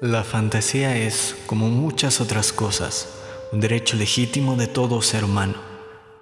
La 0.00 0.24
fantasía 0.24 0.96
es, 0.96 1.36
como 1.46 1.68
muchas 1.68 2.20
otras 2.20 2.52
cosas, 2.52 3.08
un 3.52 3.60
derecho 3.60 3.96
legítimo 3.96 4.56
de 4.56 4.66
todo 4.66 5.02
ser 5.02 5.24
humano, 5.24 5.56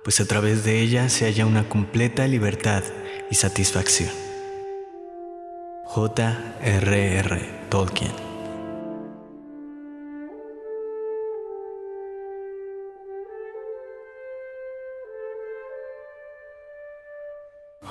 pues 0.03 0.21
a 0.21 0.27
través 0.27 0.65
de 0.65 0.81
ella 0.81 1.09
se 1.09 1.27
halla 1.27 1.47
una 1.47 1.69
completa 1.69 2.27
libertad 2.27 2.83
y 3.31 3.35
satisfacción. 3.35 4.11
J.R.R. 5.85 7.67
Tolkien 7.69 8.28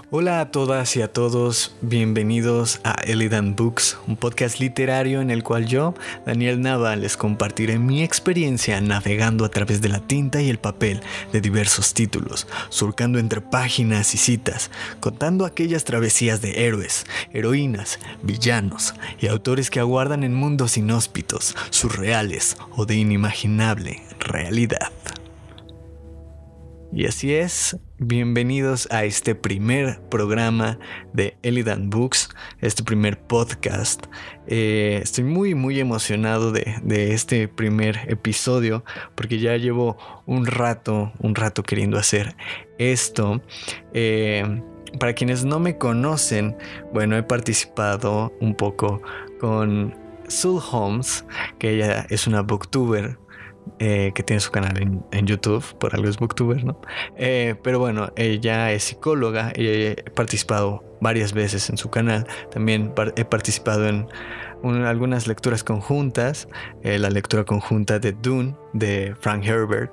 Hola 0.10 0.39
a 0.39 0.52
todas 0.52 0.96
y 0.96 1.02
a 1.02 1.12
todos, 1.12 1.76
bienvenidos 1.82 2.80
a 2.86 2.94
Elidan 2.94 3.58
Books, 3.58 3.98
un 4.08 4.16
podcast 4.16 4.62
literario 4.62 5.20
en 5.20 5.30
el 5.30 5.44
cual 5.44 5.66
yo, 5.66 5.96
Daniel 6.26 6.62
Nava, 6.62 6.95
les 6.95 7.18
compartiré 7.18 7.77
mi 7.77 8.04
experiencia 8.04 8.80
navegando 8.80 9.44
a 9.44 9.50
través 9.50 9.81
de 9.81 9.90
la 9.90 10.00
tinta 10.00 10.41
y 10.41 10.50
el 10.50 10.59
papel 10.59 11.02
de 11.34 11.41
diversos 11.41 11.94
títulos, 11.94 12.48
surcando 12.70 13.20
entre 13.20 13.41
páginas 13.41 14.14
y 14.14 14.17
citas, 14.17 14.72
contando 15.02 15.45
aquellas 15.45 15.84
travesías 15.84 16.39
de 16.42 16.66
héroes, 16.66 17.05
heroínas, 17.34 18.00
villanos 18.23 18.94
y 19.20 19.28
autores 19.28 19.70
que 19.70 19.81
aguardan 19.81 20.23
en 20.23 20.34
mundos 20.34 20.78
inhóspitos, 20.78 21.53
surreales 21.70 22.55
o 22.78 22.86
de 22.86 22.95
inimaginable 22.95 24.03
realidad. 24.22 24.89
Y 26.94 27.05
así 27.05 27.36
es, 27.36 27.77
bienvenidos 28.00 28.88
a 28.91 29.04
este 29.04 29.36
primer 29.36 30.00
programa 30.09 30.80
de 31.14 31.38
Elidan 31.44 31.90
Books, 31.90 32.30
este 32.62 32.82
primer 32.82 33.20
podcast. 33.20 34.05
Eh, 34.48 35.02
estoy 35.04 35.26
muy 35.26 35.54
muy 35.54 35.80
emocionado 35.81 36.54
de, 36.54 37.14
este 37.14 37.50
primer 37.50 38.00
episodio 38.08 38.86
porque 39.16 39.38
ya 39.38 39.58
llevo 39.58 39.98
un 40.26 40.45
rato, 40.45 41.11
un 41.20 41.36
rato 41.36 41.61
queriendo 41.61 41.98
hacer 41.98 42.36
esto. 42.78 43.42
Eh, 43.94 44.61
para 44.98 45.14
quienes 45.14 45.44
no 45.44 45.59
me 45.59 45.78
conocen, 45.78 46.56
bueno, 46.94 47.17
he 47.17 47.23
participado 47.23 48.33
un 48.39 48.56
poco 48.56 49.02
con 49.39 49.94
Sul 50.30 50.61
Holmes, 50.72 51.26
que 51.59 51.76
ella 51.76 52.08
es 52.09 52.28
una 52.28 52.42
booktuber 52.42 53.17
eh, 53.80 54.12
que 54.14 54.23
tiene 54.23 54.40
su 54.40 54.52
canal 54.52 54.78
en, 55.12 55.28
YouTube, 55.28 55.64
por 55.78 55.96
algo 55.96 56.08
es 56.08 56.18
booktuber, 56.18 56.64
¿no? 56.64 56.80
Eh, 57.16 57.56
pero 57.64 57.80
bueno, 57.80 58.12
ella 58.16 58.72
es 58.72 58.84
psicóloga 58.84 59.52
y 59.56 59.68
he 59.68 59.96
participado 60.16 60.84
varias 61.02 61.34
veces 61.34 61.70
en 61.70 61.78
su 61.78 61.90
canal. 61.90 62.28
También 62.52 62.94
he 63.16 63.26
participado 63.26 63.88
en 63.88 64.08
algunas 64.86 65.28
lecturas 65.28 65.64
conjuntas, 65.64 66.48
eh, 66.84 66.98
la 66.98 67.10
lectura 67.10 67.44
conjunta 67.44 68.00
de 68.00 68.14
Dune 68.14 68.56
de 68.73 69.16
Frank 69.20 69.45
Herbert 69.45 69.92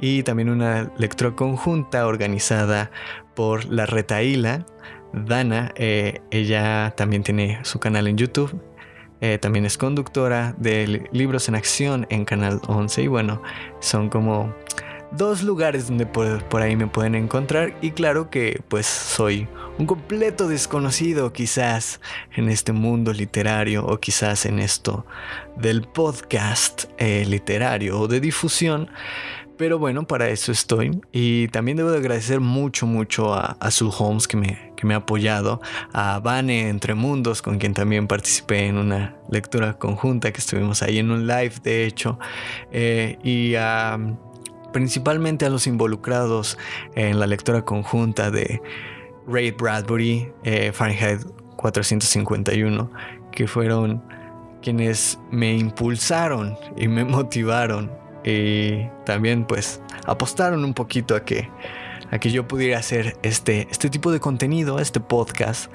y 0.00 0.22
también 0.22 0.48
una 0.48 0.92
lectura 0.98 1.32
conjunta 1.32 2.06
organizada 2.06 2.90
por 3.34 3.64
la 3.66 3.86
Retaíla. 3.86 4.66
Dana, 5.12 5.72
ella 5.76 6.92
también 6.96 7.22
tiene 7.22 7.60
su 7.62 7.78
canal 7.78 8.06
en 8.06 8.18
YouTube 8.18 8.60
eh, 9.20 9.38
también 9.38 9.64
es 9.64 9.78
conductora 9.78 10.54
de 10.58 11.08
Libros 11.12 11.48
en 11.48 11.54
Acción 11.54 12.06
en 12.10 12.24
Canal 12.24 12.60
11 12.66 13.02
y 13.02 13.06
bueno, 13.06 13.42
son 13.80 14.08
como 14.10 14.54
dos 15.10 15.42
lugares 15.42 15.88
donde 15.88 16.06
por, 16.06 16.62
ahí 16.62 16.76
me 16.76 16.86
pueden 16.86 17.14
encontrar. 17.14 17.76
Y 17.80 17.92
claro 17.92 18.30
que 18.30 18.60
pues 18.68 18.86
soy 18.86 19.48
un 19.78 19.86
completo 19.86 20.48
desconocido 20.48 21.32
quizás 21.32 22.00
en 22.34 22.48
este 22.48 22.72
mundo 22.72 23.12
literario 23.12 23.86
o 23.86 23.98
quizás 23.98 24.46
en 24.46 24.58
esto 24.58 25.06
del 25.56 25.82
podcast 25.82 26.84
eh, 26.98 27.24
literario 27.26 28.00
o 28.00 28.08
de 28.08 28.20
difusión. 28.20 28.90
Pero 29.56 29.78
bueno, 29.78 30.06
para 30.06 30.28
eso 30.28 30.52
estoy. 30.52 31.00
Y 31.12 31.48
también 31.48 31.78
debo 31.78 31.90
de 31.90 31.98
agradecer 31.98 32.40
mucho, 32.40 32.86
mucho 32.86 33.32
a, 33.32 33.56
a 33.58 33.70
Holmes 33.98 34.28
que 34.28 34.36
me, 34.36 34.65
que 34.76 34.86
me 34.86 34.94
ha 34.94 34.98
apoyado, 34.98 35.60
a 35.92 36.20
Vane 36.20 36.68
Entre 36.68 36.94
Mundos, 36.94 37.42
con 37.42 37.58
quien 37.58 37.74
también 37.74 38.06
participé 38.06 38.66
en 38.66 38.78
una 38.78 39.16
lectura 39.30 39.78
conjunta 39.78 40.32
que 40.32 40.38
estuvimos 40.38 40.82
ahí 40.82 40.98
en 40.98 41.10
un 41.10 41.26
live, 41.26 41.54
de 41.62 41.86
hecho, 41.86 42.18
eh, 42.70 43.18
y 43.22 43.54
a, 43.54 43.98
principalmente 44.72 45.46
a 45.46 45.50
los 45.50 45.66
involucrados 45.66 46.58
en 46.94 47.18
la 47.18 47.26
lectura 47.26 47.64
conjunta 47.64 48.30
de 48.30 48.60
Ray 49.26 49.50
Bradbury, 49.50 50.32
eh, 50.44 50.70
Fahrenheit 50.72 51.26
451, 51.56 52.90
que 53.32 53.48
fueron 53.48 54.02
quienes 54.62 55.18
me 55.30 55.56
impulsaron 55.56 56.56
y 56.76 56.88
me 56.88 57.04
motivaron 57.04 57.90
y 58.24 58.88
también 59.04 59.44
pues 59.44 59.80
apostaron 60.06 60.64
un 60.64 60.74
poquito 60.74 61.14
a 61.14 61.24
que, 61.24 61.48
a 62.10 62.18
que 62.18 62.30
yo 62.30 62.46
pudiera 62.46 62.78
hacer 62.78 63.16
este, 63.22 63.68
este 63.70 63.90
tipo 63.90 64.12
de 64.12 64.20
contenido, 64.20 64.78
este 64.78 65.00
podcast. 65.00 65.70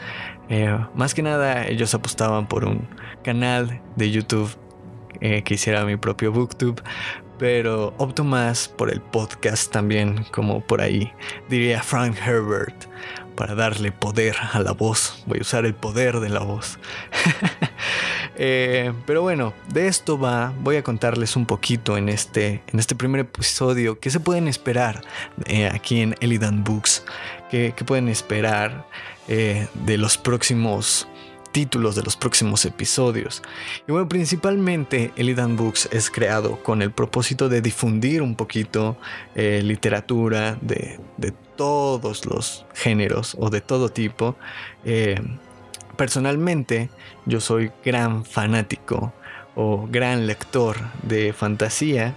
Eh, 0.50 0.78
más 0.96 1.14
que 1.14 1.22
nada 1.24 1.68
ellos 1.68 1.94
apostaban 1.94 2.48
por 2.48 2.66
un 2.66 2.88
canal 3.24 3.82
de 3.96 4.12
YouTube 4.12 4.50
eh, 5.22 5.44
que 5.44 5.54
hiciera 5.54 5.86
mi 5.86 5.98
propio 5.98 6.32
booktube, 6.32 6.82
pero 7.42 7.96
opto 7.98 8.24
más 8.24 8.68
por 8.68 8.92
el 8.92 9.02
podcast 9.02 9.72
también, 9.72 10.26
como 10.26 10.62
por 10.62 10.80
ahí 10.80 11.12
diría 11.50 11.82
Frank 11.82 12.16
Herbert, 12.24 12.86
para 13.36 13.56
darle 13.56 13.92
poder 13.92 14.36
a 14.54 14.60
la 14.60 14.74
voz. 14.74 15.24
Voy 15.26 15.40
a 15.40 15.42
usar 15.42 15.66
el 15.66 15.74
poder 15.74 16.20
de 16.20 16.30
la 16.30 16.42
voz. 16.42 16.78
Eh, 18.44 18.94
pero 19.06 19.22
bueno, 19.22 19.54
de 19.68 19.88
esto 19.88 20.18
va, 20.18 20.54
voy 20.62 20.78
a 20.78 20.84
contarles 20.84 21.36
un 21.36 21.46
poquito 21.46 21.98
en 21.98 22.10
este, 22.10 22.64
en 22.68 22.80
este 22.80 22.96
primer 22.96 23.22
episodio 23.22 24.00
qué 24.00 24.10
se 24.10 24.20
pueden 24.20 24.48
esperar 24.48 25.02
eh, 25.46 25.68
aquí 25.68 26.02
en 26.02 26.16
Elidan 26.22 26.64
Books, 26.64 27.04
qué, 27.52 27.74
pueden 27.86 28.08
esperar 28.08 28.88
eh, 29.28 29.68
de 29.74 29.98
los 29.98 30.18
próximos 30.18 31.08
títulos 31.52 31.96
de 31.96 32.04
los 32.04 32.16
próximos 32.16 32.66
episodios. 32.66 33.42
Y 33.88 33.92
bueno, 33.92 34.08
principalmente 34.08 35.12
Elidan 35.16 35.58
Books 35.58 35.90
es 35.92 36.10
creado 36.10 36.62
con 36.64 36.82
el 36.82 36.92
propósito 36.92 37.50
de 37.50 37.62
difundir 37.62 38.22
un 38.22 38.36
poquito 38.36 38.98
literatura 39.36 40.58
de, 40.62 41.00
todos 41.56 42.26
los 42.26 42.66
géneros 42.74 43.36
o 43.38 43.52
de 43.52 43.62
todo 43.62 43.90
tipo 43.90 44.36
personalmente 46.02 46.90
yo 47.28 47.40
soy 47.40 47.72
gran 47.86 48.26
fanático 48.26 49.14
o 49.54 49.88
gran 49.88 50.26
lector 50.26 50.78
de 51.04 51.32
fantasía. 51.32 52.16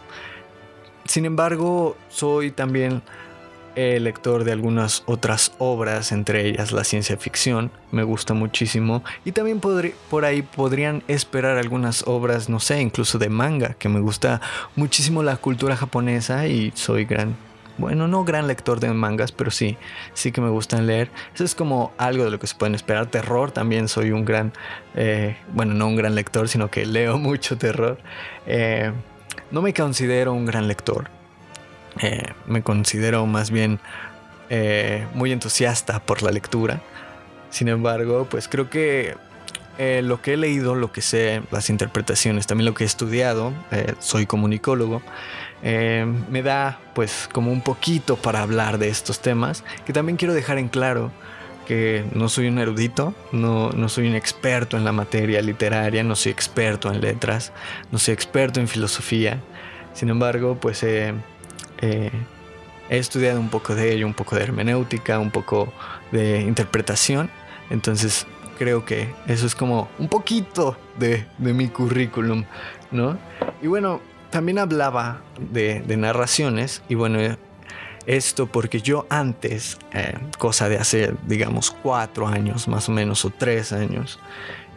Sin 1.04 1.26
embargo, 1.26 1.94
soy 2.08 2.50
también 2.50 3.02
lector 3.76 4.44
de 4.44 4.52
algunas 4.52 5.02
otras 5.06 5.52
obras, 5.58 6.12
entre 6.12 6.48
ellas 6.48 6.72
la 6.72 6.84
ciencia 6.84 7.16
ficción, 7.16 7.70
me 7.90 8.02
gusta 8.02 8.34
muchísimo. 8.34 9.02
Y 9.24 9.32
también 9.32 9.60
por 9.60 10.24
ahí 10.24 10.42
podrían 10.42 11.02
esperar 11.08 11.58
algunas 11.58 12.06
obras, 12.06 12.48
no 12.48 12.60
sé, 12.60 12.80
incluso 12.80 13.18
de 13.18 13.28
manga, 13.28 13.74
que 13.74 13.88
me 13.88 14.00
gusta 14.00 14.40
muchísimo 14.76 15.22
la 15.22 15.36
cultura 15.36 15.76
japonesa 15.76 16.46
y 16.46 16.72
soy 16.74 17.04
gran 17.04 17.36
bueno, 17.76 18.06
no 18.06 18.24
gran 18.24 18.46
lector 18.46 18.78
de 18.78 18.92
mangas, 18.92 19.32
pero 19.32 19.50
sí, 19.50 19.76
sí 20.14 20.30
que 20.30 20.40
me 20.40 20.48
gustan 20.48 20.86
leer. 20.86 21.10
Eso 21.34 21.44
es 21.44 21.54
como 21.54 21.92
algo 21.98 22.24
de 22.24 22.30
lo 22.30 22.38
que 22.38 22.46
se 22.46 22.54
pueden 22.54 22.74
esperar. 22.74 23.06
Terror 23.06 23.50
también 23.50 23.88
soy 23.88 24.12
un 24.12 24.24
gran, 24.24 24.52
eh, 24.94 25.36
bueno, 25.52 25.74
no 25.74 25.88
un 25.88 25.96
gran 25.96 26.14
lector, 26.14 26.48
sino 26.48 26.70
que 26.70 26.86
leo 26.86 27.18
mucho 27.18 27.58
terror. 27.58 27.98
Eh, 28.46 28.92
no 29.50 29.62
me 29.62 29.74
considero 29.74 30.32
un 30.32 30.46
gran 30.46 30.68
lector. 30.68 31.10
Eh, 32.00 32.32
me 32.46 32.62
considero 32.62 33.26
más 33.26 33.50
bien 33.50 33.80
muy 35.14 35.32
entusiasta 35.32 35.98
por 35.98 36.22
la 36.22 36.30
lectura. 36.30 36.80
Sin 37.50 37.66
embargo, 37.66 38.28
pues 38.30 38.46
creo 38.46 38.70
que 38.70 39.16
lo 39.78 40.22
que 40.22 40.34
he 40.34 40.36
leído, 40.36 40.76
lo 40.76 40.92
que 40.92 41.00
sé, 41.00 41.42
las 41.50 41.70
interpretaciones, 41.70 42.46
también 42.46 42.66
lo 42.66 42.74
que 42.74 42.84
he 42.84 42.86
estudiado, 42.86 43.52
soy 43.98 44.26
comunicólogo, 44.26 45.02
eh, 45.66 46.04
me 46.28 46.42
da 46.42 46.78
pues 46.94 47.26
como 47.32 47.50
un 47.50 47.62
poquito 47.62 48.16
para 48.16 48.42
hablar 48.42 48.76
de 48.76 48.90
estos 48.90 49.20
temas, 49.20 49.64
que 49.86 49.94
también 49.94 50.18
quiero 50.18 50.34
dejar 50.34 50.58
en 50.58 50.68
claro 50.68 51.10
que 51.66 52.04
no 52.12 52.28
soy 52.28 52.48
un 52.48 52.58
erudito, 52.58 53.14
no, 53.32 53.70
no 53.70 53.88
soy 53.88 54.06
un 54.06 54.14
experto 54.14 54.76
en 54.76 54.84
la 54.84 54.92
materia 54.92 55.40
literaria, 55.40 56.04
no 56.04 56.16
soy 56.16 56.32
experto 56.32 56.92
en 56.92 57.00
letras, 57.00 57.54
no 57.90 57.98
soy 57.98 58.12
experto 58.12 58.60
en 58.60 58.68
filosofía, 58.68 59.40
sin 59.94 60.10
embargo 60.10 60.58
pues 60.60 60.84
he 61.80 62.10
estudiado 62.88 63.40
un 63.40 63.48
poco 63.48 63.74
de 63.74 63.92
ello, 63.92 64.06
un 64.06 64.14
poco 64.14 64.36
de 64.36 64.42
hermenéutica, 64.42 65.18
un 65.18 65.30
poco 65.30 65.72
de 66.12 66.40
interpretación, 66.40 67.30
entonces 67.70 68.26
creo 68.58 68.84
que 68.84 69.12
eso 69.26 69.46
es 69.46 69.54
como 69.54 69.88
un 69.98 70.08
poquito 70.08 70.76
de, 70.98 71.26
de 71.38 71.52
mi 71.52 71.68
currículum, 71.68 72.44
¿no? 72.90 73.18
Y 73.62 73.66
bueno, 73.66 74.00
también 74.34 74.58
hablaba 74.58 75.20
de, 75.38 75.84
narraciones 75.96 76.82
y 76.88 76.96
bueno, 76.96 77.20
esto 78.04 78.46
porque 78.46 78.80
yo 78.80 79.06
antes, 79.08 79.78
eh, 79.92 80.18
cosa 80.38 80.68
de 80.68 80.76
hace, 80.76 81.14
digamos, 81.28 81.70
cuatro 81.70 82.26
años 82.26 82.66
más 82.66 82.88
o 82.88 82.92
menos 82.92 83.24
o 83.24 83.30
tres 83.30 83.72
años, 83.72 84.18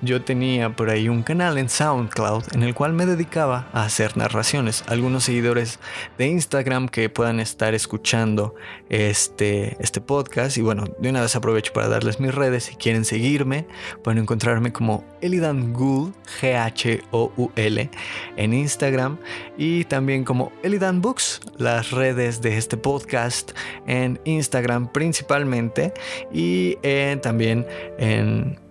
yo 0.02 0.22
tenía 0.22 0.76
por 0.76 0.90
ahí 0.90 1.10
un 1.10 1.24
canal 1.24 1.58
en 1.58 1.70
SoundCloud 1.70 2.54
en 2.54 2.64
el 2.64 2.74
cual 2.74 2.94
me 2.94 3.06
dedicaba 3.06 3.68
a 3.74 3.84
hacer 3.84 4.18
narraciones. 4.18 4.84
Algunos 4.88 5.24
seguidores 5.24 5.80
de 6.18 6.28
Instagram 6.28 6.88
que 6.88 7.10
puedan 7.10 7.40
estar 7.40 7.74
escuchando 7.74 8.56
este, 8.90 9.78
este 9.80 10.02
podcast. 10.02 10.58
Y 10.58 10.62
bueno, 10.62 10.86
de 11.00 11.10
una 11.10 11.22
vez 11.22 11.36
aprovecho 11.36 11.74
para 11.74 11.88
darles 11.88 12.20
mis 12.20 12.34
redes. 12.34 12.66
Si 12.66 12.76
quieren 12.76 13.06
seguirme, 13.06 13.68
pueden 14.04 14.20
encontrarme 14.20 14.72
como 14.72 15.04
Elidan 15.22 15.74
Ghoul, 15.74 16.14
G-H-O-U-L, 16.42 17.90
en 18.36 18.54
Instagram. 18.54 19.18
Y 19.58 19.86
también 19.86 20.24
como 20.24 20.52
Elidan 20.64 21.02
Books, 21.02 21.42
las 21.58 21.92
redes 21.92 22.42
de 22.42 22.58
este 22.58 22.78
podcast 22.78 23.52
en 23.88 24.20
Instagram 24.26 24.92
principalmente. 24.92 25.94
Y 26.32 26.78
eh, 26.84 27.18
también 27.22 27.66
en 27.98 28.67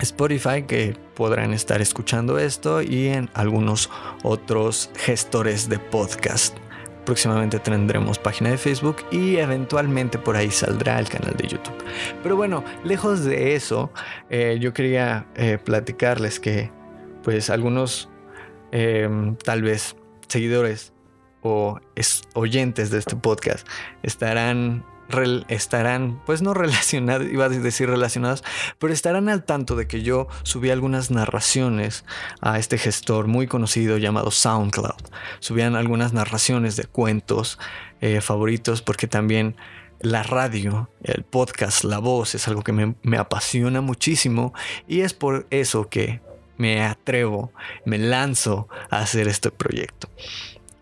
Spotify 0.00 0.62
que 0.62 0.96
podrán 1.14 1.52
estar 1.52 1.80
escuchando 1.80 2.38
esto 2.38 2.82
y 2.82 3.08
en 3.08 3.30
algunos 3.34 3.90
otros 4.22 4.90
gestores 4.96 5.68
de 5.68 5.78
podcast. 5.78 6.56
Próximamente 7.04 7.58
tendremos 7.60 8.18
página 8.18 8.50
de 8.50 8.58
Facebook 8.58 8.96
y 9.10 9.36
eventualmente 9.36 10.18
por 10.18 10.36
ahí 10.36 10.50
saldrá 10.50 10.98
el 10.98 11.08
canal 11.08 11.34
de 11.36 11.46
YouTube. 11.46 11.76
Pero 12.22 12.36
bueno, 12.36 12.64
lejos 12.84 13.24
de 13.24 13.54
eso, 13.54 13.92
eh, 14.28 14.58
yo 14.60 14.72
quería 14.74 15.26
eh, 15.36 15.58
platicarles 15.62 16.40
que 16.40 16.70
pues 17.22 17.48
algunos 17.48 18.08
em, 18.72 19.36
tal 19.36 19.62
vez 19.62 19.96
seguidores 20.28 20.92
o 21.42 21.78
oyentes 22.34 22.90
de 22.90 22.98
este 22.98 23.14
podcast 23.14 23.66
estarán 24.02 24.84
estarán, 25.48 26.20
pues 26.26 26.42
no 26.42 26.54
relacionados, 26.54 27.26
iba 27.28 27.46
a 27.46 27.48
decir 27.48 27.88
relacionados, 27.88 28.44
pero 28.78 28.92
estarán 28.92 29.28
al 29.28 29.44
tanto 29.44 29.76
de 29.76 29.86
que 29.86 30.02
yo 30.02 30.28
subí 30.42 30.70
algunas 30.70 31.10
narraciones 31.10 32.04
a 32.40 32.58
este 32.58 32.78
gestor 32.78 33.26
muy 33.26 33.46
conocido 33.46 33.98
llamado 33.98 34.30
SoundCloud. 34.30 35.10
Subían 35.40 35.76
algunas 35.76 36.12
narraciones 36.12 36.76
de 36.76 36.84
cuentos 36.84 37.58
eh, 38.00 38.20
favoritos 38.20 38.82
porque 38.82 39.06
también 39.06 39.56
la 40.00 40.22
radio, 40.22 40.90
el 41.02 41.24
podcast, 41.24 41.84
la 41.84 41.98
voz 41.98 42.34
es 42.34 42.46
algo 42.48 42.62
que 42.62 42.72
me 42.72 43.16
apasiona 43.18 43.80
muchísimo 43.80 44.52
y 44.86 45.00
es 45.00 45.14
por 45.14 45.46
eso 45.50 45.88
que 45.88 46.20
me 46.58 46.82
atrevo, 46.82 47.52
me 47.84 47.98
lanzo 47.98 48.68
a 48.90 48.98
hacer 48.98 49.28
este 49.28 49.50
proyecto. 49.50 50.08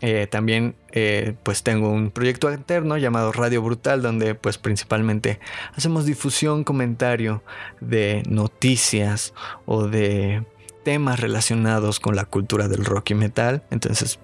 Eh, 0.00 0.26
también 0.26 0.74
eh, 0.92 1.34
pues 1.42 1.62
tengo 1.62 1.88
un 1.88 2.10
proyecto 2.10 2.48
alterno 2.48 2.96
llamado 2.98 3.32
Radio 3.32 3.62
Brutal 3.62 4.02
donde 4.02 4.34
pues 4.34 4.58
principalmente 4.58 5.40
hacemos 5.74 6.04
difusión, 6.04 6.64
comentario 6.64 7.42
de 7.80 8.22
noticias 8.28 9.32
o 9.66 9.86
de 9.86 10.44
temas 10.82 11.20
relacionados 11.20 12.00
con 12.00 12.16
la 12.16 12.26
cultura 12.26 12.68
del 12.68 12.84
rock 12.84 13.10
y 13.10 13.14
metal. 13.14 13.62
Entonces 13.70 14.18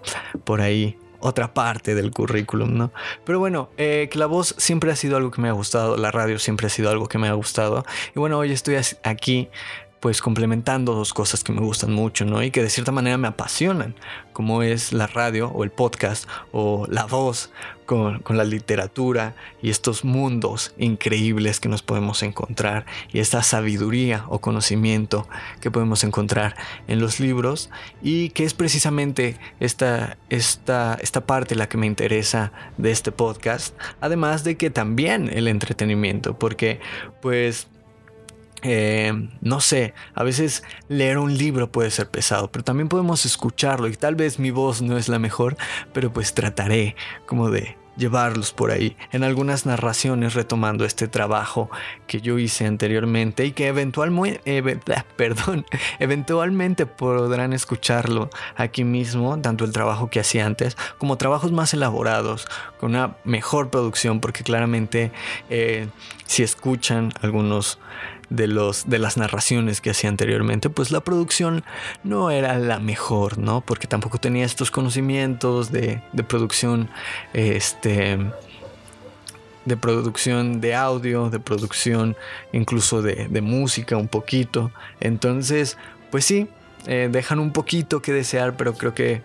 por 0.44 0.60
ahí 0.60 0.98
otra 1.20 1.54
parte 1.54 1.94
del 1.94 2.10
currículum, 2.10 2.76
¿no? 2.76 2.92
Pero 3.24 3.38
bueno, 3.38 3.70
eh, 3.76 4.08
que 4.10 4.18
la 4.18 4.26
voz 4.26 4.54
siempre 4.58 4.90
ha 4.90 4.96
sido 4.96 5.16
algo 5.16 5.30
que 5.30 5.40
me 5.40 5.48
ha 5.48 5.52
gustado, 5.52 5.96
la 5.96 6.10
radio 6.10 6.38
siempre 6.38 6.66
ha 6.66 6.70
sido 6.70 6.90
algo 6.90 7.08
que 7.08 7.18
me 7.18 7.28
ha 7.28 7.32
gustado. 7.34 7.84
Y 8.14 8.18
bueno, 8.18 8.38
hoy 8.38 8.52
estoy 8.52 8.76
aquí 9.04 9.48
pues 10.00 10.22
complementando 10.22 10.94
dos 10.94 11.12
cosas 11.12 11.44
que 11.44 11.52
me 11.52 11.60
gustan 11.60 11.92
mucho, 11.92 12.24
¿no? 12.24 12.42
Y 12.42 12.50
que 12.50 12.62
de 12.62 12.70
cierta 12.70 12.90
manera 12.90 13.18
me 13.18 13.28
apasionan, 13.28 13.94
como 14.32 14.62
es 14.62 14.92
la 14.92 15.06
radio 15.06 15.50
o 15.50 15.62
el 15.62 15.70
podcast 15.70 16.28
o 16.52 16.86
la 16.88 17.04
voz 17.04 17.52
con, 17.84 18.22
la 18.28 18.44
literatura 18.44 19.34
y 19.60 19.68
estos 19.68 20.04
mundos 20.04 20.72
increíbles 20.78 21.58
que 21.58 21.68
nos 21.68 21.82
podemos 21.82 22.22
encontrar 22.22 22.86
y 23.12 23.18
esta 23.18 23.42
sabiduría 23.42 24.26
o 24.28 24.40
conocimiento 24.40 25.26
que 25.60 25.72
podemos 25.72 26.04
encontrar 26.04 26.54
en 26.86 27.00
los 27.00 27.18
libros 27.18 27.68
y 28.00 28.30
que 28.30 28.44
es 28.44 28.54
precisamente 28.54 29.38
esta, 29.58 30.18
esta, 30.28 30.98
esta 31.02 31.26
parte 31.26 31.56
la 31.56 31.68
que 31.68 31.78
me 31.78 31.88
interesa 31.88 32.52
de 32.78 32.92
este 32.92 33.10
podcast, 33.10 33.76
además 34.00 34.44
de 34.44 34.56
que 34.56 34.70
también 34.70 35.28
el 35.28 35.48
entretenimiento, 35.48 36.38
porque 36.38 36.78
pues 37.20 37.66
eh, 38.62 39.28
no 39.40 39.60
sé, 39.60 39.94
a 40.14 40.22
veces 40.22 40.62
leer 40.88 41.18
un 41.18 41.36
libro 41.36 41.70
puede 41.70 41.90
ser 41.90 42.08
pesado, 42.08 42.50
pero 42.50 42.64
también 42.64 42.88
podemos 42.88 43.26
escucharlo 43.26 43.88
y 43.88 43.96
tal 43.96 44.14
vez 44.14 44.38
mi 44.38 44.50
voz 44.50 44.82
no 44.82 44.96
es 44.96 45.08
la 45.08 45.18
mejor, 45.18 45.56
pero 45.92 46.12
pues 46.12 46.34
trataré 46.34 46.96
como 47.26 47.50
de 47.50 47.76
llevarlos 48.00 48.52
por 48.52 48.70
ahí 48.70 48.96
en 49.12 49.22
algunas 49.24 49.66
narraciones 49.66 50.34
retomando 50.34 50.84
este 50.84 51.06
trabajo 51.06 51.70
que 52.06 52.20
yo 52.20 52.38
hice 52.38 52.66
anteriormente 52.66 53.44
y 53.44 53.52
que 53.52 53.68
eventualmente, 53.68 54.72
perdón, 55.16 55.66
eventualmente 55.98 56.86
podrán 56.86 57.52
escucharlo 57.52 58.30
aquí 58.56 58.84
mismo, 58.84 59.38
tanto 59.40 59.64
el 59.64 59.72
trabajo 59.72 60.08
que 60.08 60.20
hacía 60.20 60.46
antes 60.46 60.76
como 60.98 61.18
trabajos 61.18 61.52
más 61.52 61.74
elaborados, 61.74 62.46
con 62.78 62.90
una 62.90 63.16
mejor 63.24 63.70
producción, 63.70 64.20
porque 64.20 64.42
claramente 64.42 65.12
eh, 65.50 65.88
si 66.24 66.42
escuchan 66.42 67.12
algunos 67.20 67.78
de, 68.30 68.46
los, 68.46 68.88
de 68.88 68.98
las 68.98 69.16
narraciones 69.16 69.80
que 69.80 69.90
hacía 69.90 70.08
anteriormente, 70.08 70.70
pues 70.70 70.90
la 70.90 71.00
producción 71.00 71.64
no 72.04 72.30
era 72.30 72.58
la 72.58 72.78
mejor, 72.78 73.38
¿no? 73.38 73.60
Porque 73.60 73.86
tampoco 73.86 74.18
tenía 74.18 74.44
estos 74.46 74.70
conocimientos 74.70 75.70
de, 75.70 76.02
de 76.12 76.24
producción, 76.24 76.88
este 77.34 78.18
de 79.66 79.76
producción 79.76 80.60
de 80.60 80.74
audio, 80.74 81.28
de 81.28 81.38
producción 81.38 82.16
incluso 82.52 83.02
de, 83.02 83.28
de 83.28 83.40
música 83.42 83.96
un 83.96 84.08
poquito. 84.08 84.72
Entonces, 85.00 85.76
pues 86.10 86.24
sí, 86.24 86.48
eh, 86.86 87.08
dejan 87.12 87.38
un 87.38 87.52
poquito 87.52 88.00
que 88.00 88.12
desear, 88.12 88.56
pero 88.56 88.74
creo 88.74 88.94
que 88.94 89.22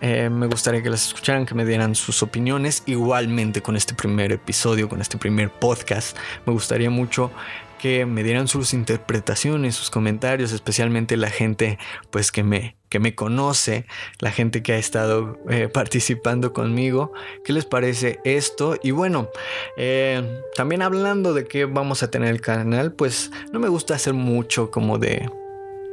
eh, 0.00 0.28
me 0.30 0.46
gustaría 0.46 0.82
que 0.82 0.90
las 0.90 1.08
escucharan, 1.08 1.46
que 1.46 1.54
me 1.54 1.64
dieran 1.64 1.94
sus 1.94 2.22
opiniones. 2.22 2.82
Igualmente 2.86 3.62
con 3.62 3.76
este 3.76 3.94
primer 3.94 4.32
episodio, 4.32 4.88
con 4.88 5.00
este 5.00 5.16
primer 5.16 5.50
podcast, 5.50 6.16
me 6.44 6.52
gustaría 6.52 6.90
mucho 6.90 7.30
que 7.78 8.04
me 8.06 8.22
dieran 8.22 8.48
sus 8.48 8.74
interpretaciones, 8.74 9.74
sus 9.74 9.90
comentarios, 9.90 10.52
especialmente 10.52 11.16
la 11.16 11.30
gente 11.30 11.78
pues 12.10 12.30
que 12.32 12.42
me, 12.42 12.76
que 12.88 12.98
me 12.98 13.14
conoce, 13.14 13.86
la 14.20 14.30
gente 14.30 14.62
que 14.62 14.72
ha 14.72 14.78
estado 14.78 15.38
eh, 15.48 15.68
participando 15.68 16.52
conmigo, 16.52 17.12
qué 17.44 17.52
les 17.52 17.64
parece 17.64 18.20
esto. 18.24 18.76
Y 18.82 18.90
bueno, 18.90 19.30
eh, 19.76 20.42
también 20.54 20.82
hablando 20.82 21.34
de 21.34 21.44
qué 21.44 21.64
vamos 21.64 22.02
a 22.02 22.10
tener 22.10 22.30
el 22.30 22.40
canal, 22.40 22.92
pues 22.92 23.30
no 23.52 23.60
me 23.60 23.68
gusta 23.68 23.94
hacer 23.94 24.14
mucho 24.14 24.70
como 24.70 24.98
de 24.98 25.30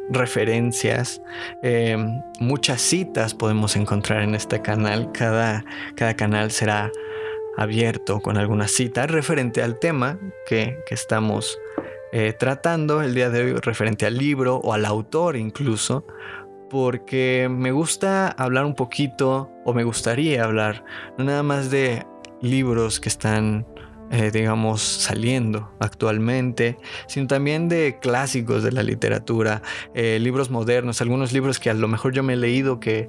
referencias, 0.10 1.22
eh, 1.64 1.98
muchas 2.40 2.81
citas 2.81 3.33
podemos 3.33 3.76
encontrar 3.76 4.21
en 4.21 4.36
este 4.36 4.62
canal, 4.62 5.12
cada, 5.12 5.66
cada 5.95 6.16
canal 6.16 6.52
será 6.52 6.92
abierto 7.57 8.19
con 8.19 8.38
alguna 8.38 8.68
cita 8.68 9.07
referente 9.07 9.64
al 9.64 9.80
tema 9.80 10.19
que, 10.48 10.78
que 10.86 10.94
estamos 10.94 11.57
eh, 12.18 12.31
tratando 12.31 13.02
el 13.02 13.14
día 13.14 13.30
de 13.30 13.44
hoy 13.44 13.54
referente 13.56 14.06
al 14.06 14.18
libro 14.18 14.56
o 14.56 14.72
al 14.72 14.86
autor 14.86 15.36
incluso, 15.36 16.07
porque 16.69 17.50
me 17.52 17.74
gusta 17.74 18.30
hablar 18.30 18.64
un 18.64 18.74
poquito 18.74 19.52
o 19.66 19.74
me 19.74 19.84
gustaría 19.84 20.45
hablar 20.45 20.86
no 21.18 21.26
nada 21.26 21.44
más 21.44 21.69
de 21.69 22.06
libros 22.40 23.02
que 23.02 23.10
están 23.10 23.68
eh, 24.12 24.30
digamos, 24.31 24.81
saliendo 24.81 25.71
actualmente, 25.80 26.78
sino 27.07 27.26
también 27.26 27.68
de 27.68 27.97
clásicos 28.00 28.62
de 28.62 28.71
la 28.71 28.83
literatura, 28.83 29.64
eh, 29.95 30.19
libros 30.21 30.52
modernos, 30.52 31.02
algunos 31.02 31.33
libros 31.33 31.59
que 31.59 31.71
a 31.71 31.74
lo 31.74 31.88
mejor 31.88 32.14
yo 32.14 32.21
me 32.21 32.33
he 32.33 32.38
leído 32.38 32.80
que 32.80 33.07